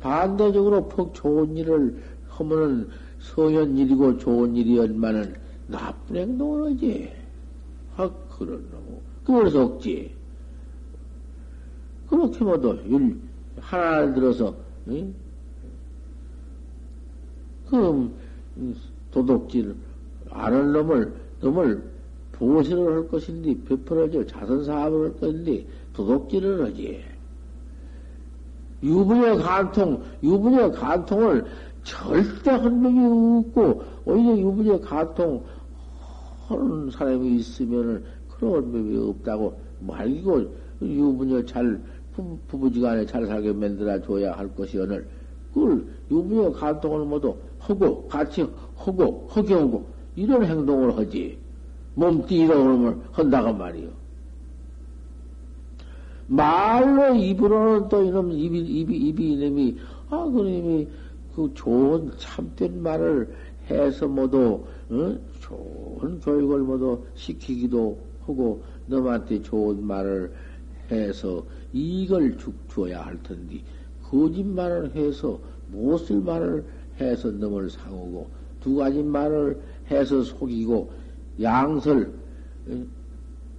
[0.00, 2.88] 반대적으로 퍽 좋은 일을 하면은
[3.20, 5.34] 성현 일이고 좋은 일이었만은
[5.68, 7.12] 나쁜 행동을 하지.
[7.96, 9.00] 아, 그런 놈.
[9.24, 10.14] 그걸 속지.
[12.08, 13.20] 그렇게 뭐도 율,
[13.60, 14.54] 하나 들어서,
[14.88, 15.14] 응?
[17.68, 18.12] 그럼,
[19.12, 19.76] 도둑질
[20.30, 21.90] 아는 놈을, 놈을
[22.32, 24.26] 보시를 할 것인데, 베풀어줘.
[24.26, 27.04] 자선사업을 할 것인데, 도둑질을 하지.
[28.82, 31.44] 유부녀 간통, 유부녀 간통을
[31.84, 35.42] 절대 한 명이 없고, 오히려 유부녀 간통
[36.48, 40.46] 하는 사람이 있으면은 그런 법이 없다고 말고,
[40.82, 41.80] 유부녀 잘,
[42.48, 45.06] 부부지간에 잘 살게 만들어 줘야 할 것이 오늘,
[45.52, 51.38] 그걸 유부녀 간통을 모두 하고, 같이 하고, 하게 하고, 이런 행동을 하지.
[51.94, 53.99] 몸띠 이런 걸 한다고 말이요.
[56.30, 59.76] 말로 입으로는 또 이놈, 입이, 입이, 입이 이놈이,
[60.10, 60.88] 아, 그놈이
[61.34, 63.34] 그 좋은 참된 말을
[63.68, 65.18] 해서 모두, 어?
[65.40, 70.32] 좋은 교육을 모두 시키기도 하고, 너한테 좋은 말을
[70.92, 73.60] 해서 이걸 죽 줘야 할 텐데,
[74.04, 75.36] 거짓말을 해서,
[75.72, 76.64] 못쓸 말을
[77.00, 80.92] 해서 너을 상하고, 두 가지 말을 해서 속이고,
[81.42, 82.12] 양설,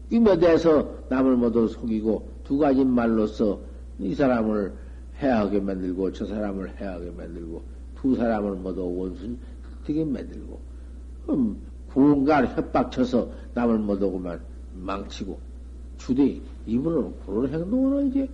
[0.09, 3.57] 끼며 대서 남을 모두 속이고, 두 가지 말로써
[3.97, 4.73] 이 사람을
[5.21, 7.61] 해하게 만들고, 저 사람을 해하게 만들고,
[7.95, 9.39] 두 사람을 모두 원순
[9.85, 10.59] 되게 만들고,
[11.29, 11.55] 음,
[11.87, 14.41] 구운갈 협박쳐서 남을 그만
[14.73, 15.39] 망치고,
[15.97, 18.29] 주대, 이분은 그런 행동을 이제,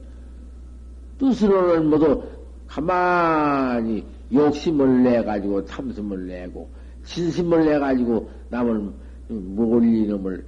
[1.20, 2.24] 뜻으로는 모두
[2.66, 4.04] 가만히
[4.34, 6.68] 욕심을 내가지고 탐심을 내고
[7.06, 8.92] 진심을 내가지고 남을
[9.28, 10.44] 몰리 놈을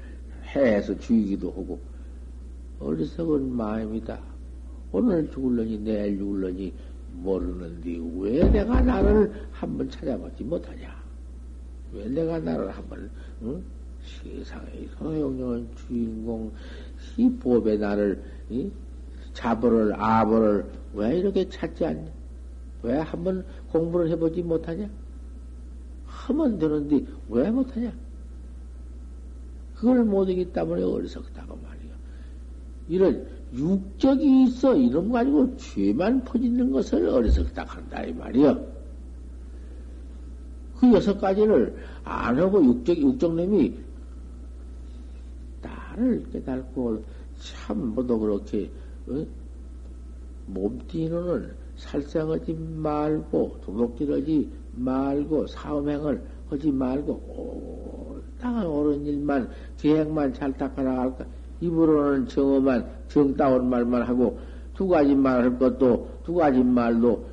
[0.56, 1.80] 해서 죽이기도 하고
[2.80, 4.20] 어리석은 마음이다.
[4.92, 6.74] 오늘 죽을러니 내일 죽을러니
[7.14, 10.96] 모르는데 왜 내가 나를 한번 찾아보지 못하냐?
[11.94, 13.10] 왜 내가 나를 한번
[13.42, 13.64] 응?
[14.02, 16.52] 세상의 소용령은 주인공
[17.18, 18.72] 이 법에 나를 이?
[19.34, 22.12] 자보를 아보를 왜 이렇게 찾지 않냐?
[22.84, 24.90] 왜 한번 공부를 해보지 못하냐?
[26.06, 27.94] 하면 되는데 왜 못하냐?
[29.76, 31.69] 그걸 못하기 때문에 어리석다고 말이야.
[32.90, 38.80] 이런 육적이 있어 이놈 가지고 죄만 퍼지는 것을 어리석다 한다 이 말이여.
[40.80, 43.78] 그 여섯 가지를 안 하고 육적 육적놈이
[45.62, 47.04] 나를 깨닫고
[47.38, 48.70] 참 뭐도 그렇게
[49.08, 49.26] 어?
[50.48, 61.26] 몸띠는 살생하지 말고 도둑질하지 말고 사음행을 하지 말고 땅한 옳은 일만 계획만 잘 닦아 나갈까
[61.62, 64.40] 입으로는 정어만 정다운 말만 하고
[64.76, 67.26] 두 가지 말할 것도 두 가지 말도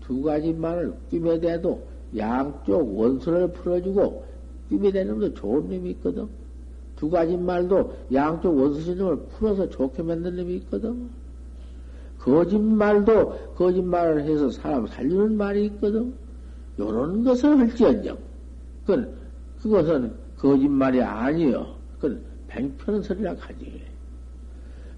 [0.00, 1.80] 두 가지 말을 끼매 대도
[2.16, 4.24] 양쪽 원수를 풀어주고
[4.68, 6.26] 끼매 대는 것도 좋은 놈이 있거든.
[6.96, 11.08] 두 가지 말도 양쪽 원수 신념을 풀어서 좋게 만든 놈이 있거든.
[12.18, 16.12] 거짓말도 거짓말을 해서 사람 살리는 말이 있거든.
[16.78, 18.18] 요런 것을 할지언정.
[18.86, 19.10] 그건,
[19.62, 21.74] 그것은 거짓말이 아니여.
[21.98, 23.82] 그건 뱅편은 소리라 하지.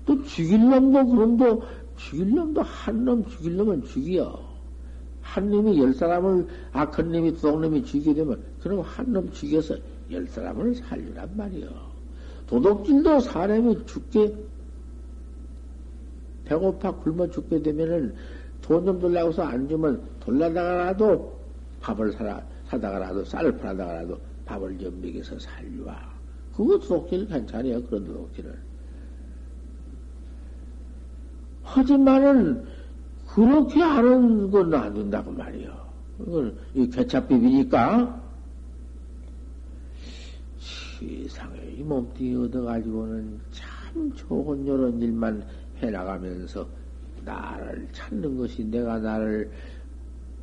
[0.06, 1.62] 또 죽일 놈도 그놈도
[1.96, 4.50] 죽일 놈도 한 놈 죽일 놈은 죽여.
[5.20, 9.76] 한 놈이 열 사람을 악한 놈이 도둑놈이 죽이게 되면 그럼 한 놈 죽여서
[10.10, 11.68] 열 사람을 살리란 말이여.
[12.48, 14.34] 도둑질도 사람이 죽게
[16.44, 18.14] 배고파 굶어 죽게 되면은
[18.62, 21.38] 돈 좀 돌라고서 안 주면 돌라다가라도
[21.80, 22.12] 밥을
[22.68, 26.11] 사다가라도 쌀을 팔아다가라도 밥을 좀 먹여서 살려와.
[26.56, 27.82] 그거 도둑질 괜찮아요.
[27.84, 28.58] 그런 도둑질을.
[31.62, 32.64] 하지만은
[33.26, 35.74] 그렇게 하는 건 안 된다고 말이요.
[36.20, 38.22] 이건 이 개차비비니까
[41.00, 45.44] 세상에 이 몸뚱이 얻어가지고는 참 좋은 요런 일만
[45.78, 46.66] 해나가면서
[47.24, 49.50] 나를 찾는 것이 내가 나를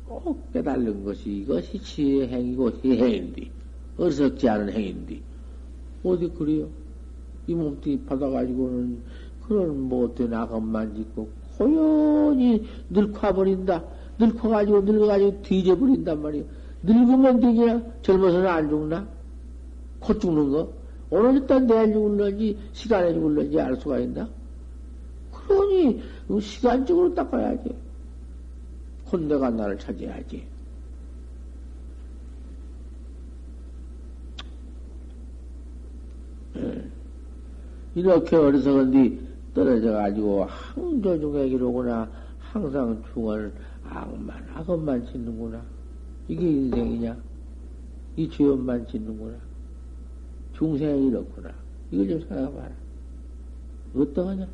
[0.06, 3.50] 꼭 깨달는 것이 이것이 지혜의 행이고 희행인디
[3.96, 5.22] 어리석지 않은 행인디
[6.04, 6.68] 어디 그래요?
[7.46, 8.98] 이 몸뚱이 받아가지고는
[9.46, 13.84] 그런 못된 악업만 짓고 고연히 늙어버린다.
[14.18, 16.44] 늙어가지고 늙어가지고 뒤져버린단 말이야.
[16.82, 17.82] 늙으면 되냐?
[18.02, 19.06] 젊어서는 안 죽나?
[19.98, 20.72] 곧 죽는 거?
[21.10, 24.28] 오늘 일단 내일 죽을런지 시간에 죽을런지 알 수가 있나?
[25.32, 26.00] 그러니
[26.40, 27.74] 시간적으로 닦아야지.
[29.10, 30.44] 혼내가 나를 찾아야지.
[38.00, 39.20] 이렇게 어리석은디
[39.54, 42.08] 떨어져 가지고 항조중에기로구나.
[42.38, 43.52] 항상 중을
[43.84, 45.60] 악만 악업만 짓는구나.
[46.28, 47.16] 이게 인생이냐?
[48.16, 49.36] 이 죄업만 짓는구나.
[50.54, 51.50] 중생이 이렇구나.
[51.90, 52.70] 이걸 좀 생각해봐라.
[53.96, 54.46] 어떠하냐?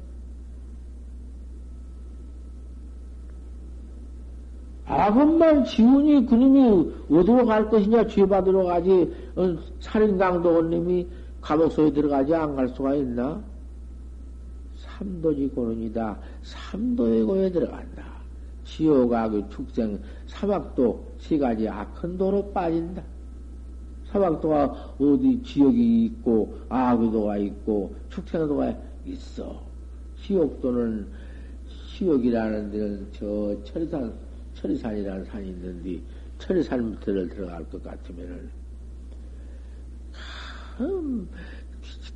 [4.86, 8.06] 악업만 지우니 그놈이 어디로 갈 것이냐?
[8.08, 9.12] 죄 받으러 가지.
[9.36, 11.06] 어, 살인강도 온님이
[11.46, 13.40] 감옥 소에 들어가지 안 갈 수가 있나?
[14.78, 16.18] 삼도지 고른이다.
[16.42, 18.02] 삼도의 고에 들어간다.
[18.64, 23.00] 지옥악의 축생, 사막도 세 가지 악한 도로 빠진다.
[24.10, 29.62] 사막도가 어디 지역이 있고, 악의 도가 있고, 축생도가 있어.
[30.24, 31.06] 지옥도는,
[31.96, 34.12] 지옥이라는 데는 저 철산,
[34.54, 36.00] 철이산이라는 산이 있는데,
[36.40, 38.50] 철이산부터를 들어갈 것 같으면은,
[40.76, 41.28] 참,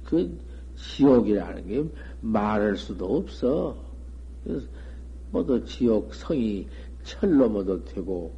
[0.04, 0.38] 그,
[0.76, 1.84] 지옥이라는 게
[2.20, 3.76] 말할 수도 없어.
[5.30, 6.66] 모두 지옥 성이
[7.02, 8.32] 철로 모두 되고,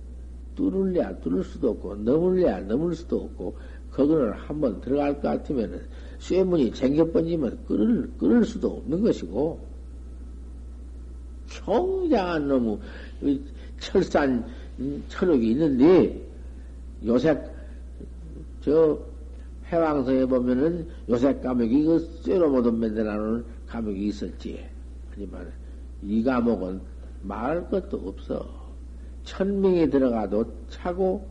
[0.54, 3.56] 뚫을래야 뚫을 수도 없고, 넘을래야 넘을 수도 없고,
[3.90, 5.82] 거기를 한번 들어갈 것 같으면은,
[6.18, 9.58] 쇠문이 쟁겨 번지면 끊을, 끊을 수도 없는 것이고,
[11.48, 13.40] 평장한 놈의
[13.80, 14.46] 철산
[15.08, 16.28] 철옥이 있는데,
[17.04, 17.38] 요새,
[18.60, 19.11] 저,
[19.72, 24.62] 해왕성에 보면은 요새 까먹이 그 쇠로 모든 만들어놓은 감옥이 있었지.
[25.10, 25.50] 하지만
[26.02, 26.80] 이 감옥은
[27.22, 28.46] 말할 것도 없어.
[29.24, 31.26] 천 명이 들어가도 차고,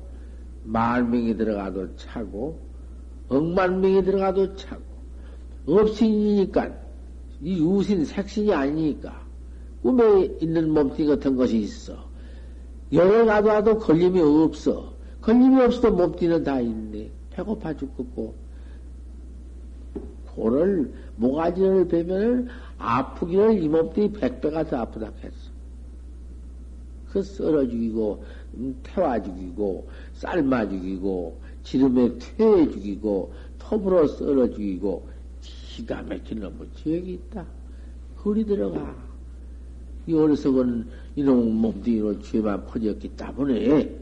[0.63, 2.59] 만 명이 들어가도 차고,
[3.29, 4.81] 억만 명이 들어가도 차고,
[5.67, 6.73] 없신이니까,
[7.41, 9.21] 이 유신 색신이 아니니까,
[9.83, 12.09] 꿈에 있는 몸뚱이 같은 것이 있어.
[12.93, 14.93] 여러 가도 와도 걸림이 없어.
[15.21, 17.11] 걸림이 없어도 몸뚱이는 다 있네.
[17.31, 18.35] 배고파 죽겠고,
[20.35, 25.51] 고를, 모가지를 베면 아프기를 이 몸뚱이 백배가 더 아프다 했어.
[27.11, 28.23] 그 썰어 죽이고,
[28.55, 35.07] 음, 태워 죽이고, 삶아 죽이고, 지름에 퇴해 죽이고, 톱으로 썰어 죽이고,
[35.41, 37.45] 기가 막힌 놈의 지역이 있다.
[38.23, 38.95] 그리 들어가.
[40.07, 44.01] 이 어리석은 이놈 몸뚱이로 죄만 퍼졌기 때문에,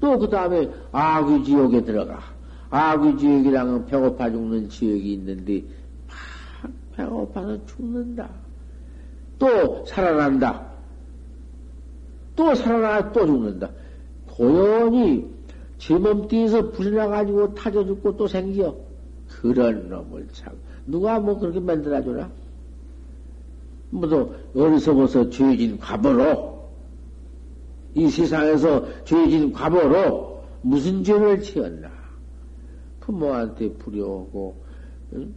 [0.00, 2.37] 또 그 다음에 악의 지옥에 들어가.
[2.70, 5.64] 악의 지옥이랑은 배고파 죽는 지옥이 있는데,
[6.94, 8.28] 배가 고파서 죽는다.
[9.38, 10.66] 또 살아난다.
[12.36, 13.70] 또 살아나 또 죽는다.
[14.26, 15.26] 고연히
[15.78, 18.76] 제 몸뚱이에서 불이 나가지고 타져 죽고 또 생겨.
[19.28, 20.54] 그런 놈을 참.
[20.86, 22.30] 누가 뭐 그렇게 만들어주나?
[23.90, 26.68] 뭐도 어리석어서 죄진 과보로,
[27.94, 31.97] 이 세상에서 죄진 과보로 무슨 죄를 지었나?
[33.08, 34.62] 부모한테 불효하고,
[35.14, 35.34] 응?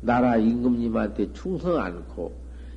[0.00, 2.34] 나라 임금님한테 충성 않고,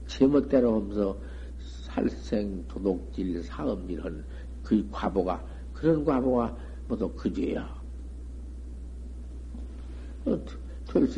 [0.07, 1.17] 제멋대로 하면서
[1.61, 5.41] 살생, 도둑질, 사음질 한그 과보가,
[5.73, 6.57] 그런 과보가
[6.89, 7.81] 모두 그 죄야.
[10.25, 10.37] 어,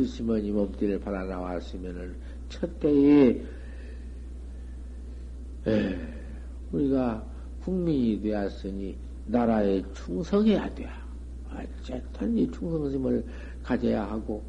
[0.03, 2.15] 있으면 이 몸띠를 받아 나왔으면은,
[2.49, 3.43] 첫 때에,
[5.65, 5.99] 에,
[6.71, 7.25] 우리가
[7.63, 8.95] 국민이 되었으니,
[9.25, 11.00] 나라에 충성해야 돼.
[11.53, 13.25] 어쨌든 이 충성심을
[13.63, 14.43] 가져야 하고,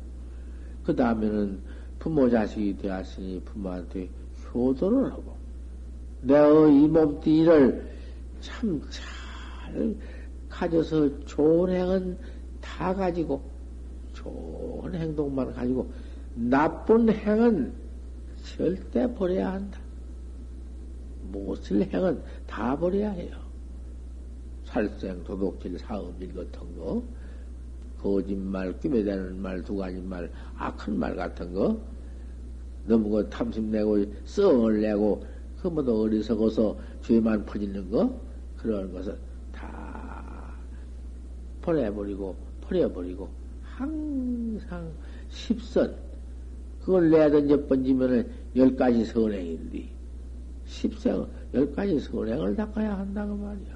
[0.85, 1.61] 그 다음에는
[1.99, 4.09] 부모 자식이 되었으니 부모한테
[4.53, 5.37] 효도를 하고,
[6.23, 7.91] 내의 이 몸띠를
[8.41, 9.95] 참 잘
[10.49, 12.19] 가져서 좋은 행은
[12.61, 13.43] 다 가지고,
[14.13, 15.91] 좋은 행동만 가지고,
[16.35, 17.73] 나쁜 행은
[18.45, 19.79] 절대 버려야 한다.
[21.31, 23.42] 못쓸 행은 다 버려야 해요.
[24.73, 27.03] 살생, 도둑질, 사음질 같은 거,
[28.01, 31.79] 거짓말, 끼매대는 말, 두 가지 말, 악한 말 같은 거,
[32.87, 35.27] 너무 그 탐심 내고, 썽을 내고,
[35.61, 38.19] 그 뭐도 어리석어서 죄만 퍼지는 거,
[38.57, 39.19] 그런 것을
[39.53, 40.55] 다
[41.61, 43.29] 버려버리고, 버려버리고,
[43.63, 44.91] 항상
[45.29, 45.95] 십선,
[46.83, 49.91] 그걸 내야던 몇 번지면은 열 가지 선행인데,
[50.65, 53.72] 십생, 열 가지 선행을 닦아야 한다고 말이야.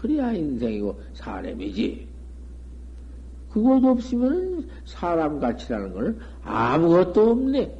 [0.00, 2.08] 그래야 인생이고 사람이지.
[3.50, 7.76] 그것 없으면 사람 가치라는 걸 아무것도 없네.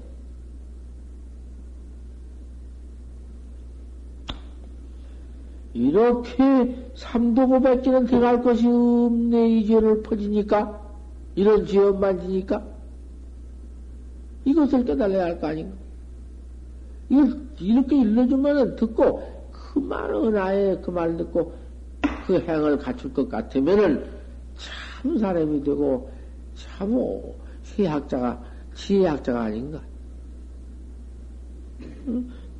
[5.72, 9.48] 이렇게 삼도고백기는 들어갈 것이 없네.
[9.48, 10.78] 이 죄를 퍼지니까?
[11.36, 12.66] 이런 죄업만 지니까?
[14.44, 15.76] 이것을 깨달아야 할 거 아닌가?
[17.60, 21.54] 이렇게 일러주면 듣고, 그 말은 아예 그말 듣고,
[22.26, 24.04] 그 행을 갖출 것 같으면은
[24.56, 26.10] 참 사람이 되고
[26.54, 26.92] 참
[27.62, 28.42] 희학자가
[28.74, 29.82] 지혜학자가 아닌가.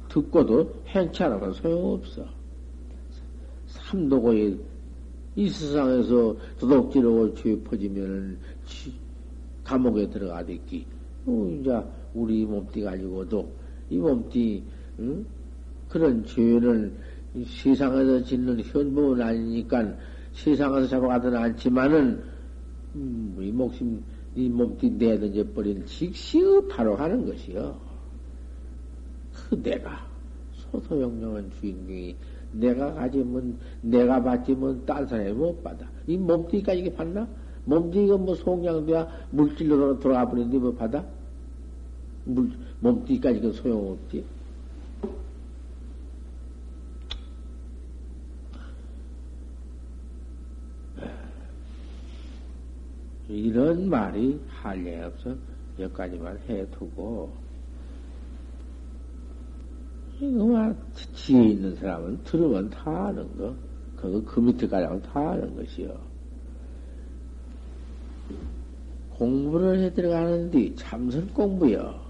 [0.08, 2.24] 듣고도 행치 않으면 소용없어.
[3.66, 4.58] 삼도고의
[5.36, 8.38] 이 세상에서 도둑질하고 죄 퍼지면은
[9.64, 10.86] 감옥에 들어가겠기.
[11.26, 11.82] 어, 이제
[12.14, 13.48] 우리 몸띠 가지고도
[13.88, 14.62] 이 몸띠
[14.98, 15.24] 응?
[15.88, 16.96] 그런 죄는
[17.46, 19.94] 세상에서 짓는 현범은 아니니까
[20.32, 22.22] 세상에서 잡아가든 않지만은
[22.94, 24.02] 음, 이 목숨
[24.34, 27.76] 이 몸띠 내던져 버린 직시의 바로 하는 것이요.
[29.32, 30.06] 그 내가
[30.52, 32.16] 소소영령한 주인공이
[32.52, 35.86] 내가 가지면 내가 받지면 딴 사람이 못 받아.
[36.06, 37.28] 이 몸띠까지 이게 받나?
[37.64, 41.04] 몸띠가 뭐 송양돼야 물질로 돌아가 버리는데 뭐 받아?
[42.24, 42.50] 물,
[42.80, 44.24] 몸띠까지 그 소용없지.
[53.30, 55.36] 이런 말이 할례 없어
[55.78, 57.32] 여기까지만 해두고
[60.20, 60.76] 이거 말
[61.14, 63.54] 지혜 있는 사람은 들으면 다 아는 거
[63.96, 65.96] 그거 그 밑에까지 하면 다 아는 것이요.
[69.10, 72.00] 공부를 해 들어가는데 참선 공부요.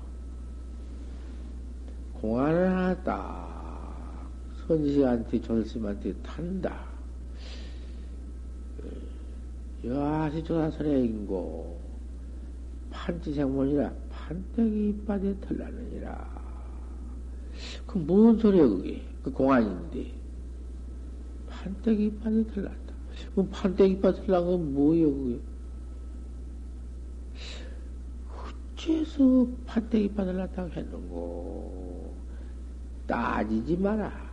[2.14, 4.30] 공안을 하나 딱
[4.66, 6.89] 선지한테 졸심한테 탄다
[9.84, 11.80] 여하시 조사설의 인고
[12.90, 16.40] 판지생물이라 판때기 이빠에 털나느니라.
[17.86, 19.02] 그 무슨 소리야 그게?
[19.22, 20.12] 그 공안인데
[21.48, 22.94] 판때기 이빠에 털났다.
[23.32, 25.40] 그럼 판때기 이빠에 털난 건 뭐예요 그게?
[28.76, 32.14] 어째서 판때기 이빠에 털났다고 했는고?
[33.06, 34.30] 따지지 마라.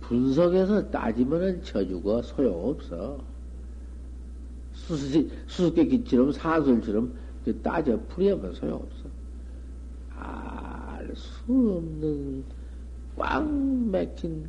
[0.00, 3.29] 분석해서 따지면은 져주고 소용없어.
[4.96, 7.12] 수수, 수수께끼처럼 사술처럼
[7.62, 9.08] 따져 풀이하면 소용없어.
[10.16, 12.44] 알 수 없는
[13.16, 14.48] 꽉 막힌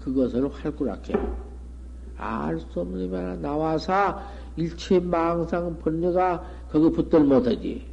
[0.00, 1.14] 그것을 활구락해.
[2.16, 4.20] 알 수 없는 말 나와서
[4.56, 7.86] 일체 망상 번뇌가 거기 붙들 못하지.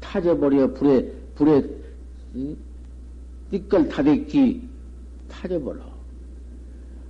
[0.00, 1.68] 타져버려 불에 불에
[3.50, 4.68] 띠끌 타대기
[5.28, 5.80] 타져버려.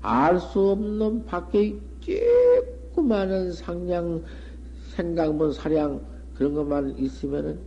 [0.02, 4.22] 알 수 없는 밖에 쬐꾸많은 상량,
[4.94, 6.00] 생각문 사량,
[6.34, 7.59] 그런 것만 있으면은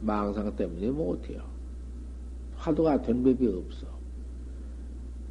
[0.00, 1.42] 망상 때문에 못해요.
[2.56, 3.86] 화두가 된 법이 없어.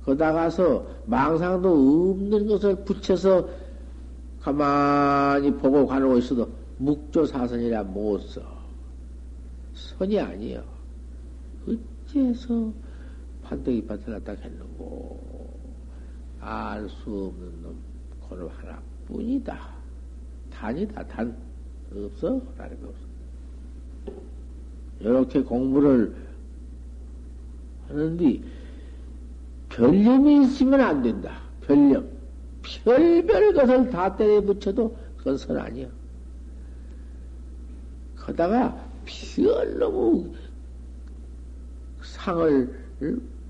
[0.05, 1.69] 거다가서 망상도
[2.11, 3.47] 없는 것을 붙여서
[4.41, 8.41] 가만히 보고 가는 있어도 묵조사선이라 못 써.
[9.73, 10.63] 선이 아니요.
[11.67, 12.71] 어째서
[13.43, 15.19] 판때기 밭을 갖다 했는고
[16.39, 17.88] 알 수 없는 놈
[18.29, 19.59] 그놈 하나뿐이다.
[20.51, 21.35] 단이다 단
[21.91, 23.09] 없어 라는 거 없어.
[24.99, 26.15] 이렇게 공부를
[27.87, 28.41] 하는데
[29.69, 31.41] 별념이 있으면 안 된다.
[31.61, 32.07] 별념.
[32.61, 34.95] 별별 것을 다 때려 붙여도
[35.37, 35.87] 선 아니야.
[38.15, 40.33] 거다가 별너무
[42.01, 42.75] 상을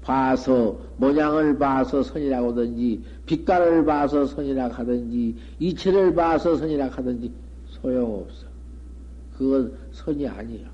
[0.09, 7.31] 봐서 모양을 봐서 선이라고 하든지 빛깔을 봐서 선이라 하든지 이체를 봐서 선이라 하든지
[7.67, 8.47] 소용없어.
[9.37, 10.67] 그건 선이 아니야.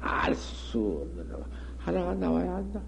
[0.00, 1.44] 알 수 없는
[1.78, 2.80] 하나가 나와야 한다.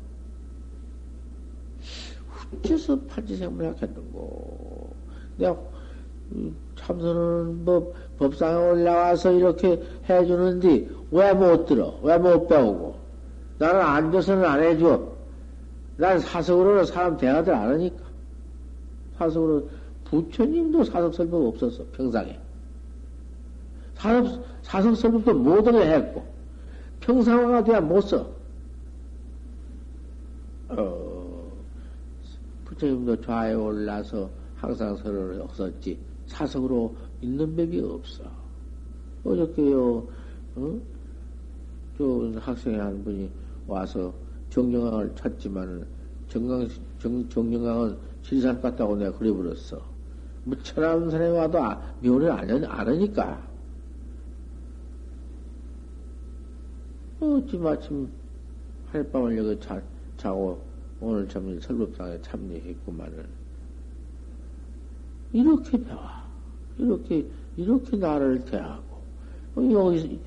[2.64, 4.96] 어째서 판지생물학했는고?
[5.36, 5.56] 내가
[6.74, 12.00] 참선은 법, 법상에 올라와서 이렇게 해주는데 왜 못 들어?
[12.02, 13.03] 왜 못 배우고?
[13.58, 15.14] 나는 앉아서는 안 해줘.
[15.96, 18.04] 난 사석으로는 사람 대하들 안 하니까.
[19.16, 19.68] 사석으로,
[20.04, 22.38] 부처님도 사석 설법 없었어, 평상에.
[23.94, 26.24] 사석, 사석 설법도 모든 게 했고,
[27.00, 28.28] 평상화가 돼야 못 써.
[30.68, 31.52] 어,
[32.64, 35.96] 부처님도 좌에 올라서 항상 서로를 없었지.
[36.26, 38.24] 사석으로 있는 법이 없어.
[39.24, 40.06] 어저께요,
[40.56, 40.80] 어?
[41.96, 43.30] 저 학생이 한 분이
[43.66, 44.12] 와서
[44.50, 45.86] 정영왕을 찾지만
[46.28, 49.80] 정강, 정, 정영왕은 실산 같다고 내가 그래버렸어.
[50.44, 53.42] 뭐 천암산에 와도 아, 면을 안, 안 하니까.
[57.20, 58.08] 어찌 마침
[58.90, 59.80] 하룻밤을 여기 자,
[60.16, 60.62] 자고
[61.00, 63.26] 오늘 참 설법상에 참여했구만은.
[65.32, 66.00] 이렇게 배워.
[66.78, 68.96] 이렇게, 이렇게 나를 대하고.
[69.56, 70.20] 어, 여기,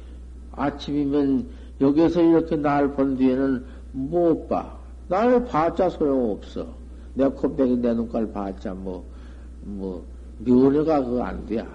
[0.51, 1.49] 아침이면
[1.79, 4.77] 여기서 이렇게 날 본 뒤에는 못 봐.
[5.07, 6.67] 나를 봤자 소용없어.
[7.13, 9.05] 내 코빼기 내 눈깔 봤자 뭐,
[9.61, 10.05] 뭐,
[10.39, 11.65] 면허가 그거 안 돼.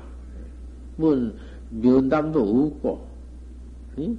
[0.97, 1.15] 뭐,
[1.71, 3.07] 면담도 없고.
[3.99, 4.19] 응?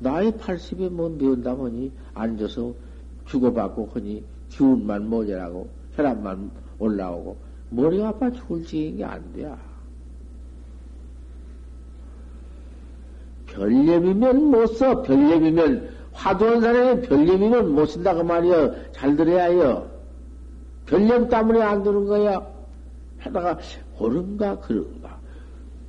[0.00, 2.72] 나이 80에 뭐 면담하니 앉아서
[3.26, 7.36] 주고받고 하니 기운만 모자라고 혈압만 올라오고
[7.70, 9.52] 머리가 아파 죽을 지경인 게안 돼.
[13.50, 15.02] 별념이면 못 써.
[15.02, 18.92] 별념이면 화두한 사람이 별념이면 못 쓴다 그 말이여.
[18.92, 19.90] 잘 들어야 해요.
[20.86, 22.46] 별념 때문에 안 되는 거야.
[23.18, 23.58] 하다가
[23.98, 25.20] 옳은가 그런가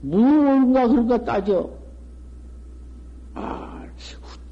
[0.01, 1.69] 무 옳은가 그런가 따져.
[3.33, 3.85] 아,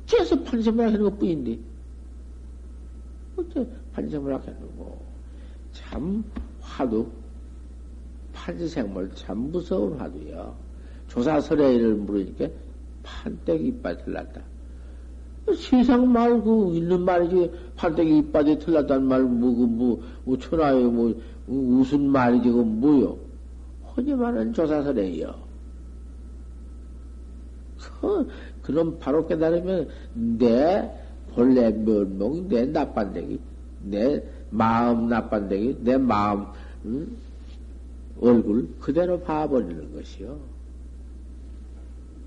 [0.05, 1.59] 어째서 판생을 하는 것 뿐인데.
[3.37, 4.99] 어째 판생을 하는 거고.
[5.73, 6.23] 참
[6.61, 7.07] 화두,
[8.33, 10.53] 판생물 참 무서운 화두야.
[11.09, 12.47] 조사설의를 물으니까
[13.23, 14.41] 판때기 이빨 틀렸다.
[15.55, 21.13] 세상 말, 그, 있는 말이지, 판때기 이빨이 틀렸다는 말, 뭐, 그, 뭐, 뭐, 천하에 뭐,
[21.45, 23.17] 무슨 말이지, 그, 뭐요?
[23.95, 25.33] 허니 말은 조사설에요.
[27.79, 28.27] 그,
[28.61, 30.91] 그럼 바로 깨달으면, 내
[31.33, 33.39] 본래 면목, 내 나빤데기,
[33.83, 36.45] 내 마음 나빤데기, 내 마음,
[36.85, 37.07] 응?
[38.21, 40.37] 얼굴 그대로 봐버리는 것이요.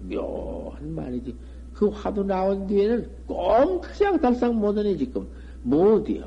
[0.08, 1.34] 묘한 말이지.
[1.74, 5.26] 그 화두 나온 뒤에는 꽁크냥 달싹 못하네, 지금.
[5.62, 6.24] 못이요.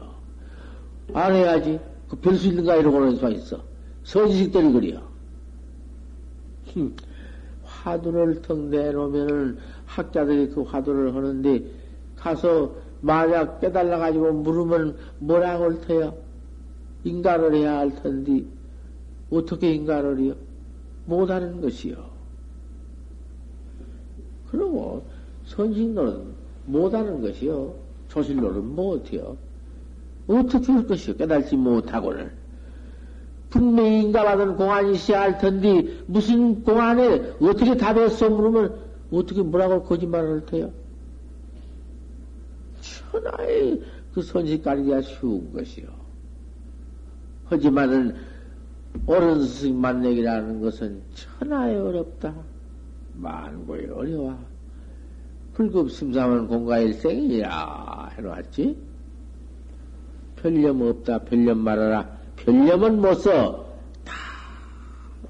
[1.14, 1.80] 안 해야지.
[2.10, 3.62] 그 별 수 있는가 이러고는 수 있어.
[4.04, 5.02] 서지식들이 그래요.
[7.64, 11.64] 화두를 턱 내놓으면은 학자들이 그 화두를 하는데
[12.16, 12.72] 가서
[13.02, 16.16] 만약 깨달아가지고 물으면 뭐라고 할 터요?
[17.04, 18.44] 인간을 해야 할 텐데
[19.30, 20.34] 어떻게 인간을 해요?
[21.06, 22.15] 못하는 것이요.
[24.56, 25.06] 그러고
[25.46, 26.24] 선식로는
[26.66, 27.74] 못하는 것이요.
[28.08, 29.38] 조실로는 못해요.
[30.28, 31.18] 어떻게 할 것이요?
[31.18, 32.32] 깨달지 못하고는.
[33.50, 38.30] 분명히 인가받은 공안이 있어야 할 텐데, 무슨 공안에 어떻게 답했어?
[38.30, 38.76] 물으면,
[39.12, 40.72] 어떻게 뭐라고 거짓말을 할 테요?
[42.82, 43.82] 천하의
[44.14, 45.88] 그 선식 가리기가 쉬운 것이요.
[47.46, 48.16] 하지만은,
[49.06, 52.34] 옳은 스승 만내기라는 것은 천하에 어렵다.
[53.18, 54.38] 만고에 어려워.
[55.54, 58.78] 불급심사면 공가일생이야 해놓았지?
[60.36, 61.20] 별념 없다.
[61.20, 62.18] 별념 말하라.
[62.36, 63.66] 별념은 못 써.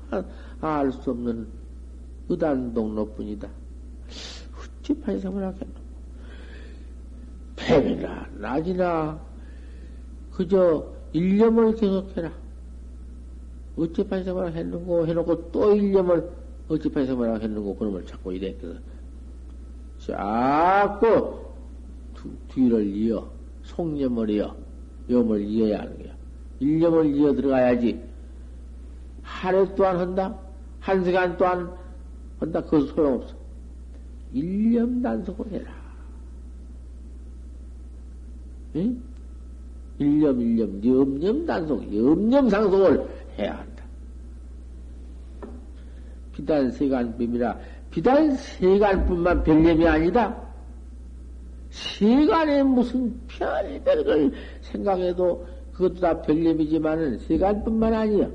[0.10, 0.24] 다
[0.62, 1.48] 알 수 없는
[2.30, 3.48] 의단동로뿐이다.
[4.82, 5.74] 어찌 판생을 하겠노?
[7.56, 9.20] 뱀이나 낮이나
[10.32, 12.32] 그저 일념을 계속해라.
[13.78, 16.30] 어찌 판생을 했는고 해놓고 또 일념을
[16.68, 18.80] 어찌 판생을 했는고 그놈을 자꾸 그
[20.00, 21.40] 자꾸
[22.50, 23.30] 뒤를 이어
[23.64, 24.56] 속념을 이어
[25.10, 26.16] 염을 이어야 하는 거야.
[26.60, 28.02] 일념을 이어 들어가야지.
[29.22, 30.38] 하루 또한 한다.
[30.80, 31.72] 한 시간 또한
[32.40, 32.62] 한다.
[32.62, 33.36] 그거 소용없어.
[34.34, 35.72] 일념 단속을 해라.
[38.76, 39.02] 응?
[39.98, 43.08] 일념, 일념, 염념 단속, 염념 상속을
[43.38, 43.75] 해야 한다.
[46.36, 47.58] 비단 세간뿐이라,
[47.90, 50.36] 비단 세간뿐만 별념이 아니다.
[51.70, 54.32] 세간에 무슨 별별 걸
[54.62, 58.30] 생각해도 그것도 다 별념이지만은 세간뿐만 아니야.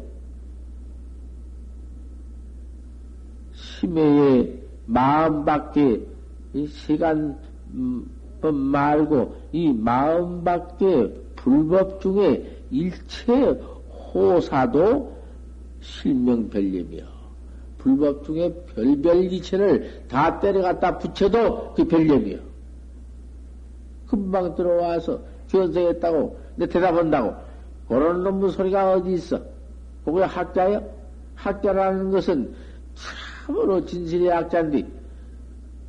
[3.53, 6.01] 심해의 마음 밖에
[6.55, 7.39] 이 세간
[8.41, 13.35] 법 말고 이 마음 밖에 불법 중에 일체
[14.13, 15.17] 호사도
[15.81, 17.10] 실명별념이요.
[17.83, 22.39] 불법 중에 별별 이체를 다 때려갖다 붙여도 그 별념이요.
[24.07, 27.35] 금방 들어와서 견성했다고 내 대답한다고
[27.89, 29.41] 그런 놈의 소리가 어디 있어?
[30.05, 30.85] 그게 학자요?
[31.35, 32.55] 학자라는 것은
[33.47, 34.87] 참으로 진실의 학자인데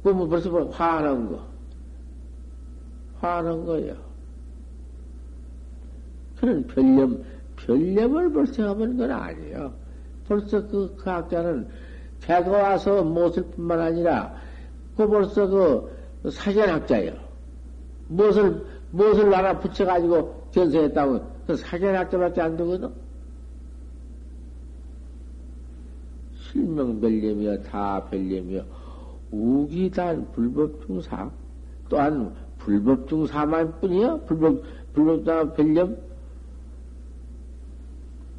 [0.03, 1.45] 그러면 벌써 뭐 화하는 거
[3.19, 3.95] 화하는 거예요.
[6.39, 7.23] 그런 별념
[7.57, 9.80] 별념을 벌써 하면 건 아니에요.
[10.31, 11.67] 벌써 그, 그 학자는
[12.21, 14.33] 배가 와서 못을 뿐만 아니라
[14.95, 17.15] 그 벌써 그 사견학자예요.
[18.07, 22.93] 무엇을, 무엇을 하나 붙여가지고 견성했다고 그 사견학자밖에 안 되거든?
[26.37, 28.63] 실명별념이여 다 별념이여
[29.31, 31.29] 우기단 불법중사
[31.89, 34.63] 또한 불법중사만 뿐이야 불법
[34.93, 35.97] 불법중사 별념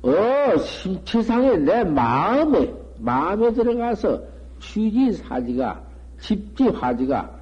[0.02, 4.22] 어 신체상에 내 마음에 마음에 들어가서
[4.60, 5.82] 취지 사지가
[6.20, 7.40] 집지 화지가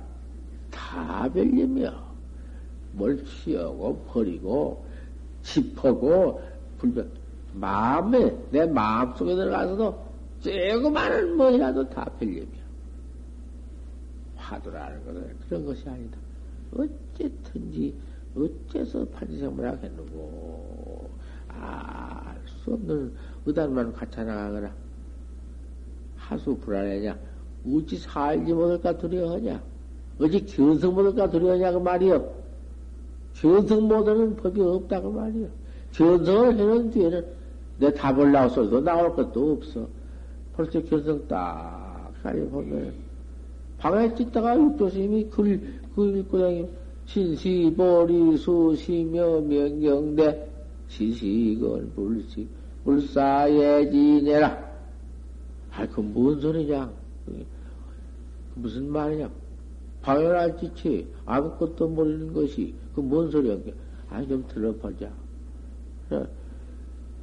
[0.70, 2.10] 다 별념이야.
[2.92, 4.84] 뭘 치우고 버리고
[5.42, 6.42] 짚하고
[6.78, 7.10] 불변
[7.54, 12.60] 마음에 내 마음 속에 들어가서도 조그마한 뭐라도 다 별념이야.
[14.36, 16.18] 화두라는 것은 그런 것이 아니다.
[16.72, 17.94] 어쨌든지
[18.34, 21.10] 어째서 판지생물 하겠는고
[21.48, 21.99] 알
[22.70, 23.12] 수 없는
[23.46, 24.72] 의단만 갖춰 나가거라.
[26.16, 27.18] 하수 불안해냐?
[27.66, 29.60] 어찌 살지 못할까 두려워하냐?
[30.20, 31.72] 어찌 견성 못할까 두려워하냐?
[31.72, 32.32] 그 말이여.
[33.34, 35.48] 견성 못하는 법이 없다고 말이야.
[35.92, 37.26] 견성을 해놓은 뒤에는
[37.78, 39.88] 내 답을 나와서도 나올 것도 없어.
[40.54, 42.92] 벌써 견성 딱 하니 보면
[43.78, 46.68] 방에 찍다가 육조스님이 글, 글 읽고 다니
[47.06, 50.48] 신시, 보리, 수, 시며, 명경대,
[50.90, 52.46] 시시건, 불시,
[52.84, 54.70] 불사예지내라.
[55.72, 56.90] 아, 그뭔 소리냐?
[57.26, 57.46] 그
[58.54, 59.30] 무슨 말이냐?
[60.02, 63.56] 방해할 짓이 아무것도 모르는 것이 그 뭔 소리야?
[64.08, 65.10] 아니, 좀 들어보자.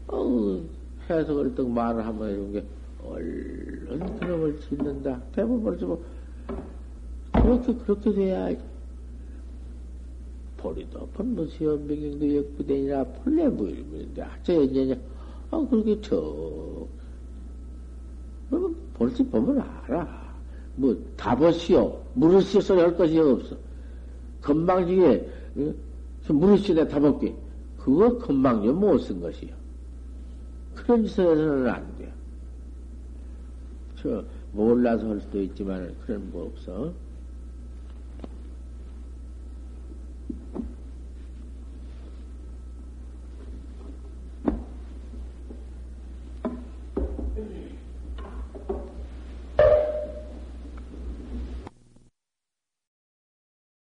[0.08, 0.62] 어,
[1.10, 2.64] 해석을 또 말을 한번 해준 게,
[3.03, 5.22] 얼른 그놈을 짓는다.
[5.34, 6.03] 대부분 벌써 뭐,
[7.34, 8.62] 그렇게, 그렇게 돼야지.
[10.58, 14.99] 보리도 본무시여 명경도 역부대니라 폴레 무일문인데, 하여튼, 이제,
[15.51, 16.85] 아, 그렇게 저,
[18.49, 20.27] 그러면 벌써 보면 알아.
[20.75, 22.01] 뭐, 답엇이요.
[22.13, 23.55] 물으시오 소리 할 것이 없어.
[24.41, 25.29] 건방지게
[26.29, 27.33] 무릇이네 다먹기.
[27.77, 29.55] 그거 금방요 못 쓴 것이요.
[30.75, 32.11] 그런 짓을 해서는 안 돼.
[34.01, 36.91] 저, 몰라서 할 수도 있지만, 그런 뭐 없어.